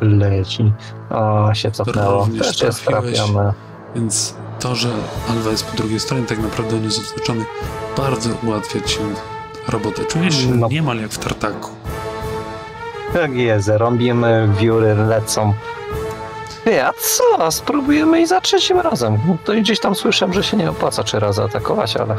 [0.00, 0.72] Leci.
[1.10, 2.24] O, się cofnęło.
[2.24, 3.16] Również Też jest trafiłeś.
[3.18, 3.52] trafione.
[3.94, 4.88] Więc to, że
[5.30, 7.44] Alva jest po drugiej stronie, tak naprawdę on jest otoczony,
[7.96, 8.98] bardzo ułatwia ci
[9.68, 10.04] robotę.
[10.04, 10.68] Czujesz się No.
[10.68, 11.70] niemal jak w tartaku.
[13.12, 15.54] Tak jest, rąbimy, wióry lecą.
[16.64, 17.50] Ty, a co?
[17.50, 19.18] Spróbujemy i za trzecim razem.
[19.44, 22.16] To i gdzieś tam słyszę, że się nie opłaca trzy razy atakować, ale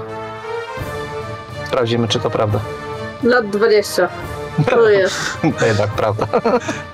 [1.67, 2.59] sprawdzimy, czy to prawda.
[3.23, 4.09] Lat 20.
[4.69, 5.15] To jest.
[5.59, 6.27] To jednak prawda.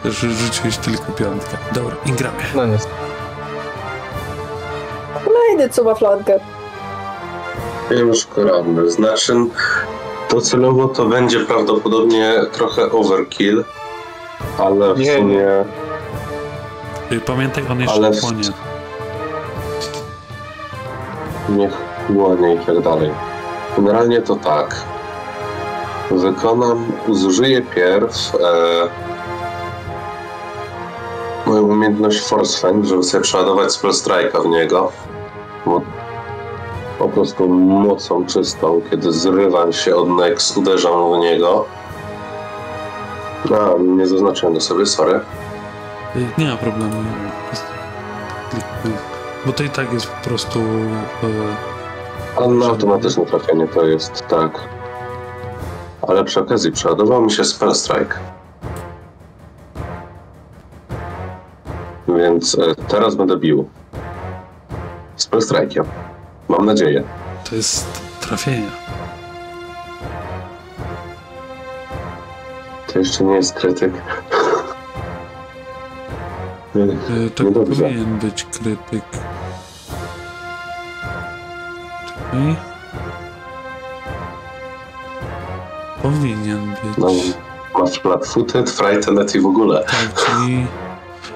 [0.06, 1.58] Że rzuciłeś tylko piątkę.
[1.74, 2.38] Dobra, i gramy.
[2.56, 2.78] No nie.
[5.48, 6.40] Kolejny, co ma flankę.
[7.92, 8.92] Już koronny.
[8.92, 9.34] Znaczy,
[10.32, 13.64] docelowo to będzie prawdopodobnie trochę overkill,
[14.58, 15.18] ale w Nie, nie.
[15.18, 15.48] sumie
[17.12, 18.44] Y, Pamiętaj, on jeszcze Ale- płonie.
[21.50, 21.72] niech
[22.08, 23.12] chłonie i tak dalej.
[23.78, 24.76] Generalnie to tak.
[26.12, 28.40] Wykonam, zużyję pierw e,
[31.50, 34.92] moją umiejętność Force Fang, żeby sobie przeładować Spell Strike'a w niego.
[35.68, 35.82] Bo
[37.00, 41.66] po prostu mocą czystą, kiedy zrywam się od Nex, uderzam w niego.
[43.52, 45.20] A, nie zaznaczyłem go sobie, sorry.
[46.16, 46.94] Y, Nie ma problemu.
[49.46, 50.60] Bo to i tak jest po prostu...
[50.60, 54.60] y, Ale na automatyczne trafienie to jest tak.
[56.08, 58.16] Ale przy okazji przeładował mi się Spell Strike.
[62.08, 63.70] Więc e, teraz będę bił.
[65.18, 65.84] Spell Strike'iem.
[66.50, 67.04] Mam nadzieję.
[67.50, 68.68] To jest trafienie.
[72.88, 73.94] To jeszcze nie jest krytyk.
[76.76, 77.84] Y, To No dobrze.
[77.84, 79.04] powinien być krytyk.
[82.08, 82.56] Czekaj.
[86.02, 86.98] Powinien być.
[86.98, 87.08] No,
[87.80, 89.84] masz flat-footed, frightened i w ogóle.
[89.84, 90.68] Tak, czyli...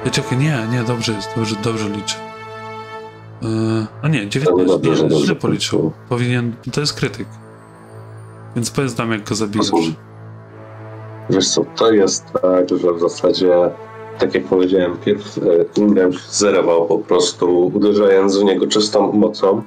[0.07, 2.15] Y, Czekaj, nie, nie, dobrze jest, dobrze, dobrze liczę.
[3.41, 5.91] Yy, a nie, 19, dobrze, nie, dobrze źle policzył.
[6.09, 7.27] Powinien, to jest krytyk.
[8.55, 9.71] Więc powiedz nam, jak go zabijesz.
[11.29, 13.53] Wiesz co, to jest tak, że w zasadzie,
[14.19, 15.41] tak jak powiedziałem, pierw e,
[15.81, 19.61] Ingram się zerwał po prostu, uderzając w niego czystą mocą.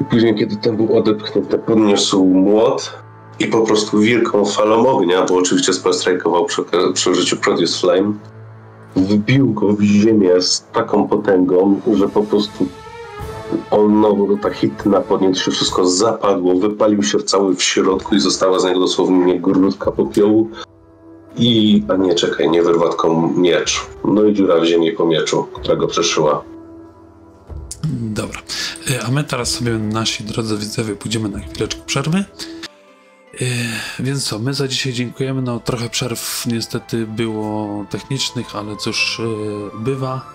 [0.00, 2.92] I później, kiedy ten był odepchnięty, podniósł młot
[3.38, 6.62] i po prostu wielką falą ognia, bo oczywiście spellstrajkował przy,
[6.94, 8.12] przy użyciu Produce Flame,
[8.96, 12.66] wbił go w ziemię z taką potęgą, że po prostu
[13.70, 18.60] on, no, ta hitna podniósł się, wszystko zapadło, wypalił się cały w środku i została
[18.60, 20.50] z niego dosłownie grudka popiołu.
[21.36, 23.86] I, a nie, czekaj, nie wyrwa, tylko miecz.
[24.04, 26.44] No i dziura w ziemi po mieczu, która go przeszyła.
[27.92, 28.40] Dobra.
[28.90, 32.24] Y, A my teraz sobie, nasi drodzy widzowie, pójdziemy na chwileczkę przerwy.
[33.34, 33.46] Y,
[33.98, 35.42] Więc co, my za dzisiaj dziękujemy.
[35.42, 40.26] No trochę przerw niestety było technicznych, ale cóż, y, bywa.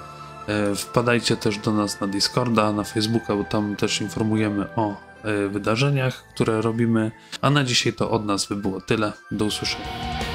[0.71, 5.05] Y, Wpadajcie też do nas na Discorda, na Facebooka, bo tam też informujemy o
[5.49, 7.11] wydarzeniach, które robimy.
[7.41, 9.13] A na dzisiaj to od nas by było tyle.
[9.31, 10.34] Do usłyszenia.